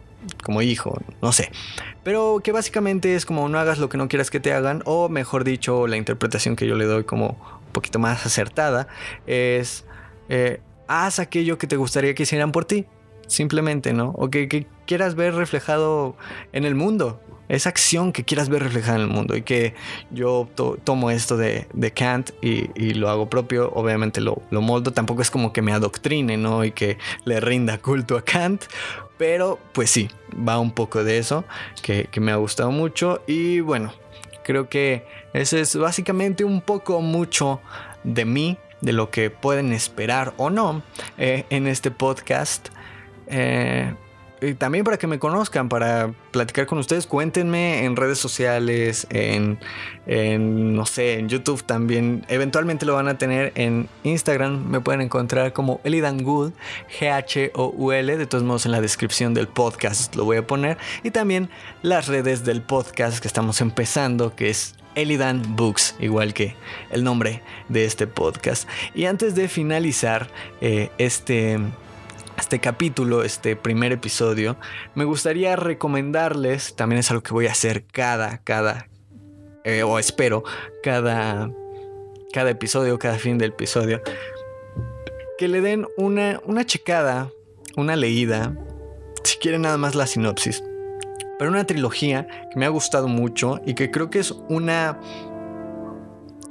como 0.43 0.63
hijo, 0.63 0.99
no 1.23 1.33
sé. 1.33 1.51
Pero 2.03 2.41
que 2.43 2.53
básicamente 2.53 3.15
es 3.15 3.27
como 3.27 3.49
no 3.49 3.59
hagas 3.59 3.79
lo 3.79 3.89
que 3.89 3.99
no 3.99 4.09
quieras 4.09 4.31
que 4.31 4.41
te 4.41 4.53
hagan, 4.53 4.83
o 4.85 5.09
mejor 5.09 5.45
dicho, 5.45 5.87
la 5.87 5.97
interpretación 5.97 6.57
que 6.57 6.67
yo 6.67 6.75
le 6.75 6.87
doy 6.87 7.05
como 7.05 7.39
un 7.67 7.73
poquito 7.73 7.99
más 7.99 8.27
acertada, 8.27 8.89
es 9.27 9.85
eh, 10.29 10.61
haz 10.89 11.19
aquello 11.19 11.59
que 11.59 11.67
te 11.67 11.77
gustaría 11.77 12.15
que 12.15 12.25
hicieran 12.25 12.53
por 12.53 12.65
ti, 12.65 12.87
simplemente, 13.27 13.93
¿no? 13.93 14.11
O 14.17 14.31
que, 14.31 14.67
quieras 14.87 15.15
ver 15.15 15.35
reflejado 15.35 16.17
en 16.53 16.65
el 16.65 16.75
mundo, 16.75 17.21
esa 17.49 17.69
acción 17.69 18.13
que 18.13 18.25
quieras 18.25 18.49
ver 18.49 18.63
reflejada 18.63 18.97
en 18.97 19.03
el 19.03 19.09
mundo 19.09 19.37
y 19.37 19.43
que 19.43 19.75
yo 20.11 20.49
tomo 20.85 21.11
esto 21.11 21.37
de, 21.37 21.67
Kant 21.95 22.31
y, 22.43 22.95
lo 22.95 23.09
hago 23.09 23.29
propio, 23.29 23.71
obviamente 23.75 24.21
lo, 24.21 24.43
moldo, 24.51 24.93
tampoco 24.93 25.23
es 25.23 25.31
como 25.31 25.53
que 25.53 25.63
me 25.63 25.73
adoctrine, 25.73 26.37
¿no? 26.37 26.65
Y 26.65 26.73
que 26.73 26.99
le 27.25 27.41
rinda 27.41 27.79
culto 27.79 28.17
a 28.17 28.23
Kant, 28.23 28.65
pero 29.17 29.59
pues 29.73 29.91
sí, 29.91 30.11
va 30.47 30.59
un 30.59 30.73
poco 30.73 31.05
de 31.05 31.19
eso, 31.19 31.45
que, 31.83 32.09
que 32.11 32.21
me 32.21 32.33
ha 32.33 32.37
gustado 32.37 32.71
mucho 32.71 33.23
y 33.27 33.61
bueno, 33.61 33.93
creo 34.45 34.69
que 34.69 35.05
ese 35.35 35.61
es 35.61 35.77
básicamente 35.77 36.45
un 36.45 36.61
poco 36.61 37.01
mucho 37.01 37.61
de 38.03 38.25
mí, 38.25 38.59
de 38.81 38.93
lo 38.93 39.11
que 39.11 39.31
pueden 39.31 39.73
esperar 39.73 40.33
o 40.37 40.51
no 40.51 40.83
eh, 41.19 41.45
en 41.51 41.67
este 41.67 41.91
podcast. 41.91 42.69
Eh, 43.27 43.95
también 44.59 44.85
para 44.85 44.99
que 44.99 45.07
me 45.07 45.19
conozcan, 45.19 45.69
para 45.69 46.13
platicar 46.31 46.67
con 46.67 46.79
ustedes, 46.79 47.07
cuéntenme 47.07 47.85
en 47.85 47.97
redes 47.97 48.19
sociales, 48.19 49.07
en, 49.11 49.59
no 50.07 50.87
sé, 50.87 51.19
en 51.19 51.29
YouTube 51.29 51.65
también. 51.65 52.25
Eventualmente 52.29 52.87
lo 52.87 52.95
van 52.95 53.09
a 53.09 53.19
tener 53.19 53.53
en 53.55 53.89
Instagram, 54.05 54.69
me 54.69 54.81
pueden 54.81 55.01
encontrar 55.01 55.53
como 55.53 55.81
Elidan 55.85 56.23
Good, 56.23 56.53
G-H-O-U-L, 56.99 58.17
de 58.17 58.27
todos 58.27 58.45
modos 58.45 58.67
en 58.67 58.73
la 58.73 58.81
descripción 58.81 59.35
del 59.35 59.49
podcast 59.49 60.15
lo 60.15 60.25
voy 60.25 60.37
a 60.37 60.47
poner. 60.47 60.79
Y 61.03 61.11
también 61.11 61.49
las 61.83 62.09
redes 62.09 62.45
del 62.45 62.63
podcast 62.63 63.21
que 63.21 63.29
estamos 63.29 63.61
empezando, 63.61 64.35
que 64.35 64.51
es 64.51 64.75
Elidan 64.95 65.57
Books, 65.57 65.95
igual 66.01 66.35
que 66.35 66.57
el 66.91 67.05
nombre 67.05 67.43
de 67.69 67.85
este 67.85 68.07
podcast. 68.07 68.69
Y 68.95 69.07
antes 69.07 69.35
de 69.35 69.49
finalizar 69.49 70.29
eh, 70.61 70.91
este 70.99 71.59
este 72.39 72.61
capítulo, 72.61 73.25
este 73.25 73.57
primer 73.57 73.93
episodio, 73.93 74.57
me 74.95 75.05
gustaría 75.05 75.57
recomendarles, 75.57 76.77
también 76.77 77.01
es 77.01 77.11
algo 77.11 77.23
que 77.23 77.33
voy 77.33 77.47
a 77.47 77.53
hacer 77.53 77.85
cada, 77.85 78.39
cada, 78.39 78.89
eh, 79.65 79.83
o 79.83 79.99
espero, 79.99 80.45
cada, 80.83 81.51
cada 82.33 82.51
episodio, 82.51 82.99
cada 82.99 83.19
fin 83.19 83.39
del 83.39 83.51
episodio, 83.51 84.01
que 85.37 85.49
le 85.49 85.61
den 85.61 85.87
una, 85.97 86.41
una 86.45 86.65
checada, 86.65 87.31
una 87.77 87.97
leída, 87.97 88.57
si 89.25 89.37
quieren 89.39 89.63
nada 89.63 89.77
más 89.77 89.95
la 89.95 90.07
sinopsis, 90.07 90.63
pero 91.39 91.51
una 91.51 91.67
trilogía 91.67 92.27
que 92.51 92.59
me 92.59 92.67
ha 92.67 92.71
gustado 92.71 93.09
mucho 93.09 93.61
y 93.67 93.75
que 93.75 93.91
creo 93.91 94.11
que 94.11 94.21
es 94.21 94.31
una, 94.49 95.01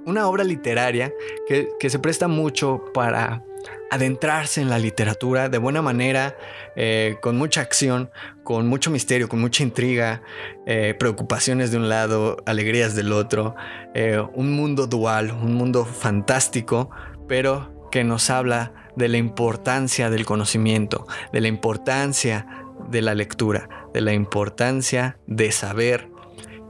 una 0.06 0.28
obra 0.28 0.44
literaria 0.44 1.14
que, 1.48 1.70
que 1.80 1.90
se 1.90 2.00
presta 2.00 2.28
mucho 2.28 2.84
para 2.94 3.47
adentrarse 3.90 4.62
en 4.62 4.70
la 4.70 4.80
literatura 4.80 5.50
de 5.50 5.58
buena 5.58 5.82
manera, 5.82 6.36
eh, 6.76 7.18
con 7.22 7.38
mucha 7.38 7.62
acción, 7.62 8.12
con 8.44 8.68
mucho 8.68 8.92
misterio, 8.92 9.30
con 9.30 9.40
mucha 9.40 9.64
intriga, 9.64 10.22
eh, 10.66 10.96
preocupaciones 10.98 11.72
de 11.72 11.78
un 11.78 11.90
lado, 11.90 12.38
alegrías 12.46 12.96
del 12.96 13.14
otro, 13.14 13.56
eh, 13.94 14.22
un 14.34 14.52
mundo 14.52 14.88
dual, 14.88 15.32
un 15.32 15.54
mundo 15.54 15.86
fantástico, 15.86 16.90
pero 17.28 17.90
que 17.92 18.04
nos 18.04 18.30
habla 18.30 18.74
de 18.96 19.08
la 19.08 19.18
importancia 19.18 20.10
del 20.10 20.26
conocimiento, 20.26 21.08
de 21.32 21.42
la 21.42 21.48
importancia 21.48 22.46
de 22.90 23.02
la 23.02 23.16
lectura, 23.16 23.70
de 23.94 24.02
la 24.02 24.14
importancia 24.14 25.18
de 25.28 25.52
saber 25.52 26.10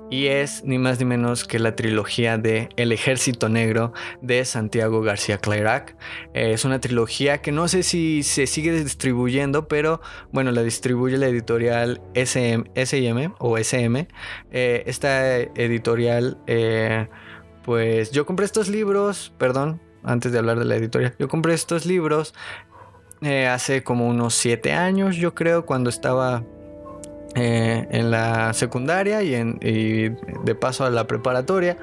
y 0.09 0.27
es 0.27 0.63
ni 0.63 0.77
más 0.77 0.99
ni 0.99 1.05
menos 1.05 1.43
que 1.43 1.59
la 1.59 1.75
trilogía 1.75 2.37
de 2.37 2.69
El 2.77 2.91
Ejército 2.91 3.49
Negro 3.49 3.93
de 4.21 4.45
Santiago 4.45 5.01
García 5.01 5.37
Clairac. 5.37 5.95
Eh, 6.33 6.53
es 6.53 6.65
una 6.65 6.79
trilogía 6.79 7.41
que 7.41 7.51
no 7.51 7.67
sé 7.67 7.83
si 7.83 8.23
se 8.23 8.47
sigue 8.47 8.71
distribuyendo, 8.71 9.67
pero 9.67 10.01
bueno, 10.31 10.51
la 10.51 10.63
distribuye 10.63 11.17
la 11.17 11.27
editorial 11.27 12.01
SM, 12.13 13.33
o 13.39 13.57
SM. 13.57 14.07
Eh, 14.51 14.83
esta 14.85 15.37
editorial, 15.37 16.37
eh, 16.47 17.07
pues 17.63 18.11
yo 18.11 18.25
compré 18.25 18.45
estos 18.45 18.69
libros, 18.69 19.33
perdón, 19.37 19.81
antes 20.03 20.31
de 20.31 20.39
hablar 20.39 20.57
de 20.57 20.65
la 20.65 20.75
editorial, 20.77 21.15
yo 21.19 21.27
compré 21.27 21.53
estos 21.53 21.85
libros 21.85 22.33
hace 23.49 23.83
como 23.83 24.07
unos 24.07 24.35
7 24.35 24.73
años, 24.73 25.15
yo 25.15 25.33
creo, 25.33 25.65
cuando 25.65 25.89
estaba 25.89 26.43
eh, 27.39 27.87
en 27.91 28.09
la 28.09 28.51
secundaria 28.53 29.21
y, 29.21 29.29
de 29.29 30.55
paso 30.59 30.85
a 30.85 30.89
la 30.89 31.05
preparatoria. 31.05 31.77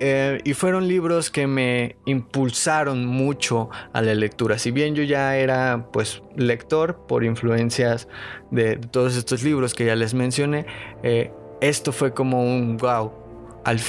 Eh, 0.00 0.40
y 0.44 0.54
fueron 0.54 0.88
libros 0.88 1.30
que 1.30 1.46
me 1.46 1.96
impulsaron 2.06 3.04
mucho 3.04 3.68
a 3.92 4.00
la 4.00 4.14
lectura. 4.14 4.58
Si 4.58 4.70
bien 4.70 4.94
yo 4.94 5.02
ya 5.02 5.36
era 5.36 5.88
pues 5.92 6.22
lector 6.36 7.04
por 7.06 7.22
influencias 7.22 8.08
de, 8.50 8.76
todos 8.76 9.14
estos 9.14 9.42
libros 9.42 9.74
que 9.74 9.84
ya 9.84 9.94
les 9.94 10.14
mencioné, 10.14 10.64
eh, 11.02 11.32
esto 11.60 11.92
fue 11.92 12.14
como 12.14 12.42
un 12.42 12.78
wow. 12.78 13.12
Al, 13.64 13.80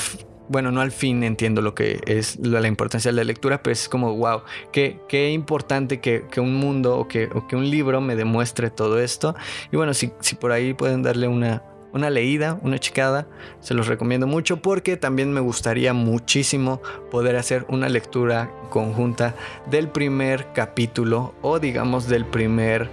bueno, 0.49 0.71
no 0.71 0.81
al 0.81 0.91
fin 0.91 1.23
entiendo 1.23 1.61
lo 1.61 1.73
que 1.73 2.01
es 2.05 2.37
la 2.39 2.67
importancia 2.67 3.11
de 3.11 3.15
la 3.15 3.23
lectura, 3.23 3.63
pero 3.63 3.71
es 3.71 3.87
como, 3.87 4.15
wow, 4.15 4.41
qué, 4.71 4.99
qué 5.07 5.31
importante 5.31 5.99
que, 6.01 6.25
un 6.37 6.55
mundo 6.55 6.97
o 6.97 7.07
que, 7.07 7.29
que, 7.47 7.55
un 7.55 7.69
libro 7.69 8.01
me 8.01 8.15
demuestre 8.15 8.69
todo 8.69 8.99
esto. 8.99 9.35
Y 9.71 9.77
bueno, 9.77 9.93
si, 9.93 10.11
si 10.19 10.35
por 10.35 10.51
ahí 10.51 10.73
pueden 10.73 11.03
darle 11.03 11.27
una, 11.27 11.63
una 11.93 12.09
leída, 12.09 12.59
una 12.61 12.79
chicada, 12.79 13.27
se 13.59 13.73
los 13.73 13.87
recomiendo 13.87 14.27
mucho 14.27 14.61
porque 14.61 14.97
también 14.97 15.33
me 15.33 15.39
gustaría 15.39 15.93
muchísimo 15.93 16.81
poder 17.11 17.35
hacer 17.35 17.65
una 17.69 17.89
lectura 17.89 18.51
conjunta 18.69 19.35
del 19.69 19.89
primer 19.89 20.47
capítulo 20.53 21.33
o 21.41 21.59
digamos 21.59 22.07
del 22.07 22.25
primer 22.25 22.89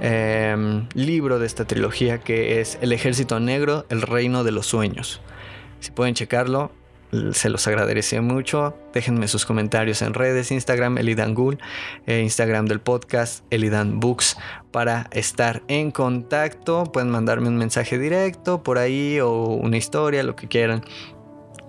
em, 0.00 0.88
libro 0.94 1.38
de 1.38 1.46
esta 1.46 1.64
trilogía 1.64 2.18
que 2.18 2.60
es 2.60 2.78
El 2.80 2.92
ejército 2.92 3.38
negro, 3.40 3.84
el 3.88 4.02
reino 4.02 4.44
de 4.44 4.52
los 4.52 4.66
sueños. 4.66 5.20
Si 5.78 5.90
pueden 5.90 6.14
checarlo, 6.14 6.72
se 7.32 7.50
los 7.50 7.66
agradecería 7.66 8.22
mucho. 8.22 8.76
Déjenme 8.92 9.28
sus 9.28 9.44
comentarios 9.44 10.02
en 10.02 10.14
redes, 10.14 10.50
Instagram, 10.50 10.98
Elidan 10.98 11.34
Gul, 11.34 11.58
eh, 12.06 12.20
Instagram 12.20 12.66
del 12.66 12.80
podcast, 12.80 13.44
Elidan 13.50 14.00
Books, 14.00 14.36
para 14.70 15.08
estar 15.12 15.62
en 15.68 15.90
contacto. 15.90 16.84
Pueden 16.84 17.10
mandarme 17.10 17.48
un 17.48 17.56
mensaje 17.56 17.98
directo 17.98 18.62
por 18.62 18.78
ahí 18.78 19.20
o 19.20 19.44
una 19.44 19.76
historia, 19.76 20.22
lo 20.22 20.36
que 20.36 20.48
quieran. 20.48 20.84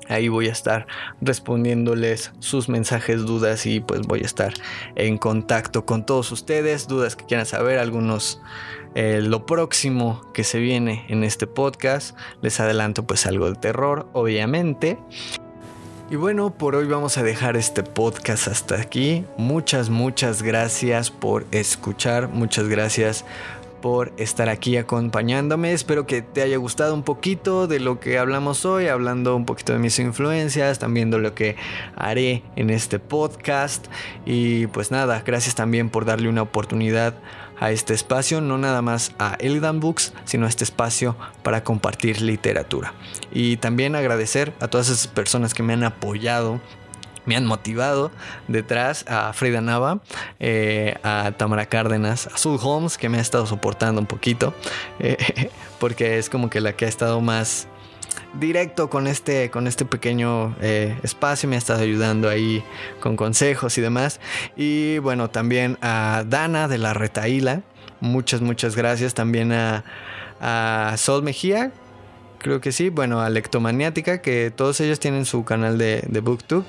Ahí 0.07 0.27
voy 0.27 0.49
a 0.49 0.51
estar 0.51 0.87
respondiéndoles 1.21 2.33
sus 2.39 2.67
mensajes, 2.67 3.21
dudas 3.21 3.65
y 3.65 3.79
pues 3.79 4.01
voy 4.01 4.19
a 4.21 4.25
estar 4.25 4.53
en 4.95 5.17
contacto 5.17 5.85
con 5.85 6.05
todos 6.05 6.31
ustedes. 6.33 6.87
Dudas 6.87 7.15
que 7.15 7.25
quieran 7.25 7.45
saber, 7.45 7.79
algunos 7.79 8.41
eh, 8.95 9.21
lo 9.21 9.45
próximo 9.45 10.21
que 10.33 10.43
se 10.43 10.59
viene 10.59 11.05
en 11.07 11.23
este 11.23 11.47
podcast. 11.47 12.17
Les 12.41 12.59
adelanto 12.59 13.03
pues 13.03 13.25
algo 13.25 13.49
de 13.49 13.55
terror, 13.55 14.07
obviamente. 14.13 14.97
Y 16.09 16.17
bueno, 16.17 16.49
por 16.49 16.75
hoy 16.75 16.87
vamos 16.87 17.17
a 17.17 17.23
dejar 17.23 17.55
este 17.55 17.83
podcast 17.83 18.49
hasta 18.49 18.75
aquí. 18.75 19.23
Muchas, 19.37 19.89
muchas 19.89 20.43
gracias 20.43 21.09
por 21.09 21.45
escuchar. 21.51 22.27
Muchas 22.27 22.67
gracias 22.67 23.23
por 23.81 24.13
estar 24.17 24.47
aquí 24.47 24.77
acompañándome. 24.77 25.73
Espero 25.73 26.05
que 26.05 26.21
te 26.21 26.41
haya 26.41 26.57
gustado 26.57 26.93
un 26.93 27.03
poquito 27.03 27.67
de 27.67 27.79
lo 27.79 27.99
que 27.99 28.17
hablamos 28.17 28.65
hoy, 28.65 28.87
hablando 28.87 29.35
un 29.35 29.45
poquito 29.45 29.73
de 29.73 29.79
mis 29.79 29.99
influencias, 29.99 30.79
también 30.79 31.11
de 31.11 31.17
lo 31.17 31.33
que 31.33 31.55
haré 31.95 32.43
en 32.55 32.69
este 32.69 32.99
podcast. 32.99 33.87
Y 34.25 34.67
pues 34.67 34.91
nada, 34.91 35.23
gracias 35.25 35.55
también 35.55 35.89
por 35.89 36.05
darle 36.05 36.29
una 36.29 36.43
oportunidad 36.43 37.15
a 37.61 37.71
este 37.71 37.93
espacio, 37.93 38.41
no 38.41 38.57
nada 38.57 38.81
más 38.81 39.13
a 39.19 39.35
Elidan 39.39 39.79
Books, 39.79 40.13
sino 40.25 40.47
a 40.47 40.49
este 40.49 40.63
espacio 40.63 41.15
para 41.43 41.63
compartir 41.63 42.21
literatura. 42.21 42.93
Y 43.31 43.57
también 43.57 43.95
agradecer 43.95 44.53
a 44.59 44.67
todas 44.67 44.89
esas 44.89 45.07
personas 45.07 45.53
que 45.53 45.61
me 45.61 45.73
han 45.73 45.83
apoyado 45.83 46.59
me 47.25 47.35
han 47.35 47.45
motivado 47.45 48.11
detrás 48.47 49.05
a 49.07 49.33
Frida 49.33 49.61
Nava, 49.61 49.99
eh, 50.39 50.95
a 51.03 51.31
Tamara 51.37 51.65
Cárdenas, 51.65 52.27
a 52.27 52.37
Sul 52.37 52.59
Holmes, 52.61 52.97
que 52.97 53.09
me 53.09 53.17
ha 53.17 53.21
estado 53.21 53.45
soportando 53.45 54.01
un 54.01 54.07
poquito, 54.07 54.53
eh, 54.99 55.49
porque 55.79 56.17
es 56.17 56.29
como 56.29 56.49
que 56.49 56.61
la 56.61 56.73
que 56.73 56.85
ha 56.85 56.89
estado 56.89 57.21
más 57.21 57.67
directo 58.33 58.89
con 58.89 59.07
este, 59.07 59.49
con 59.49 59.67
este 59.67 59.85
pequeño 59.85 60.55
eh, 60.61 60.97
espacio, 61.03 61.49
me 61.49 61.55
ha 61.55 61.59
estado 61.59 61.81
ayudando 61.81 62.29
ahí 62.29 62.63
con 62.99 63.17
consejos 63.17 63.77
y 63.77 63.81
demás. 63.81 64.19
Y 64.55 64.99
bueno, 64.99 65.29
también 65.29 65.77
a 65.81 66.23
Dana 66.27 66.67
de 66.67 66.77
la 66.77 66.93
Retaíla, 66.93 67.61
muchas, 67.99 68.41
muchas 68.41 68.75
gracias. 68.75 69.13
También 69.13 69.51
a, 69.51 69.83
a 70.39 70.95
Sol 70.97 71.23
Mejía, 71.23 71.71
creo 72.41 72.59
que 72.59 72.71
sí. 72.71 72.89
Bueno, 72.89 73.21
a 73.21 73.29
Lectomaniática, 73.29 74.21
que 74.21 74.51
todos 74.53 74.79
ellos 74.81 74.99
tienen 74.99 75.25
su 75.25 75.45
canal 75.45 75.77
de, 75.77 76.03
de 76.07 76.19
Booktube. 76.19 76.65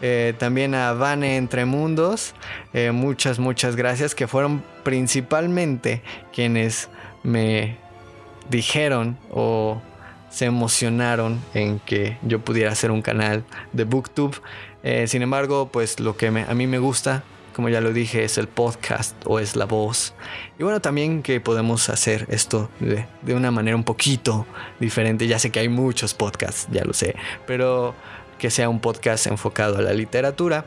Eh, 0.00 0.34
también 0.38 0.74
a 0.74 0.92
Vane 0.92 1.36
Entre 1.36 1.64
Mundos. 1.64 2.34
Eh, 2.72 2.92
muchas, 2.92 3.38
muchas 3.38 3.76
gracias, 3.76 4.14
que 4.14 4.26
fueron 4.26 4.62
principalmente 4.84 6.02
quienes 6.32 6.88
me 7.22 7.76
dijeron 8.48 9.18
o 9.30 9.82
se 10.30 10.44
emocionaron 10.44 11.40
en 11.54 11.80
que 11.80 12.18
yo 12.22 12.40
pudiera 12.40 12.70
hacer 12.70 12.90
un 12.90 13.02
canal 13.02 13.44
de 13.72 13.84
Booktube. 13.84 14.36
Eh, 14.82 15.06
sin 15.08 15.22
embargo, 15.22 15.68
pues 15.72 15.98
lo 15.98 16.16
que 16.16 16.28
a 16.28 16.54
mí 16.54 16.66
me 16.66 16.78
gusta 16.78 17.24
como 17.56 17.70
ya 17.70 17.80
lo 17.80 17.94
dije, 17.94 18.22
es 18.22 18.36
el 18.36 18.48
podcast 18.48 19.16
o 19.24 19.40
es 19.40 19.56
la 19.56 19.64
voz. 19.64 20.12
Y 20.58 20.62
bueno, 20.62 20.82
también 20.82 21.22
que 21.22 21.40
podemos 21.40 21.88
hacer 21.88 22.26
esto 22.28 22.68
de, 22.80 23.06
de, 23.22 23.34
una 23.34 23.50
manera 23.50 23.74
un 23.74 23.82
poquito 23.82 24.46
diferente. 24.78 25.26
Ya 25.26 25.38
sé 25.38 25.50
que 25.50 25.60
hay 25.60 25.70
muchos 25.70 26.12
podcasts, 26.12 26.68
ya 26.70 26.84
lo 26.84 26.92
sé, 26.92 27.16
pero 27.46 27.94
que 28.38 28.50
sea 28.50 28.68
un 28.68 28.78
podcast 28.78 29.26
enfocado 29.26 29.78
a 29.78 29.80
la 29.80 29.94
literatura. 29.94 30.66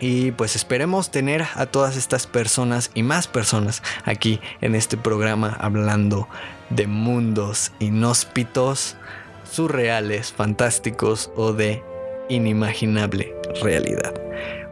Y 0.00 0.30
pues 0.30 0.56
esperemos 0.56 1.10
tener 1.10 1.44
a 1.54 1.66
todas 1.66 1.98
estas 1.98 2.26
personas 2.26 2.90
y 2.94 3.02
más 3.02 3.28
personas 3.28 3.82
aquí 4.06 4.40
en 4.62 4.74
este 4.74 4.96
programa 4.96 5.54
hablando 5.60 6.28
de 6.70 6.86
mundos 6.86 7.72
inhóspitos, 7.78 8.96
surreales, 9.44 10.32
fantásticos 10.32 11.30
o 11.36 11.52
de 11.52 11.82
inimaginable 12.30 13.34
realidad. 13.62 14.14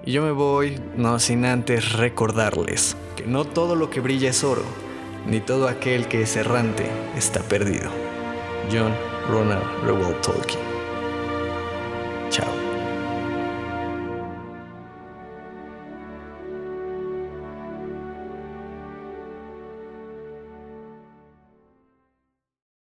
Y 0.06 0.12
yo 0.12 0.22
me 0.22 0.32
voy, 0.32 0.78
no 0.96 1.18
sin 1.18 1.46
antes 1.46 1.94
recordarles 1.94 2.94
que 3.16 3.26
no 3.26 3.46
todo 3.46 3.74
lo 3.74 3.88
que 3.88 4.00
brilla 4.00 4.30
es 4.30 4.44
oro, 4.44 4.64
ni 5.26 5.40
todo 5.40 5.66
aquel 5.66 6.08
que 6.08 6.22
es 6.22 6.36
errante 6.36 6.86
está 7.16 7.40
perdido. 7.40 7.90
John 8.70 8.92
Ronald 9.30 9.64
Reuel 9.84 10.20
Tolkien. 10.20 10.60
Chao. 12.28 12.63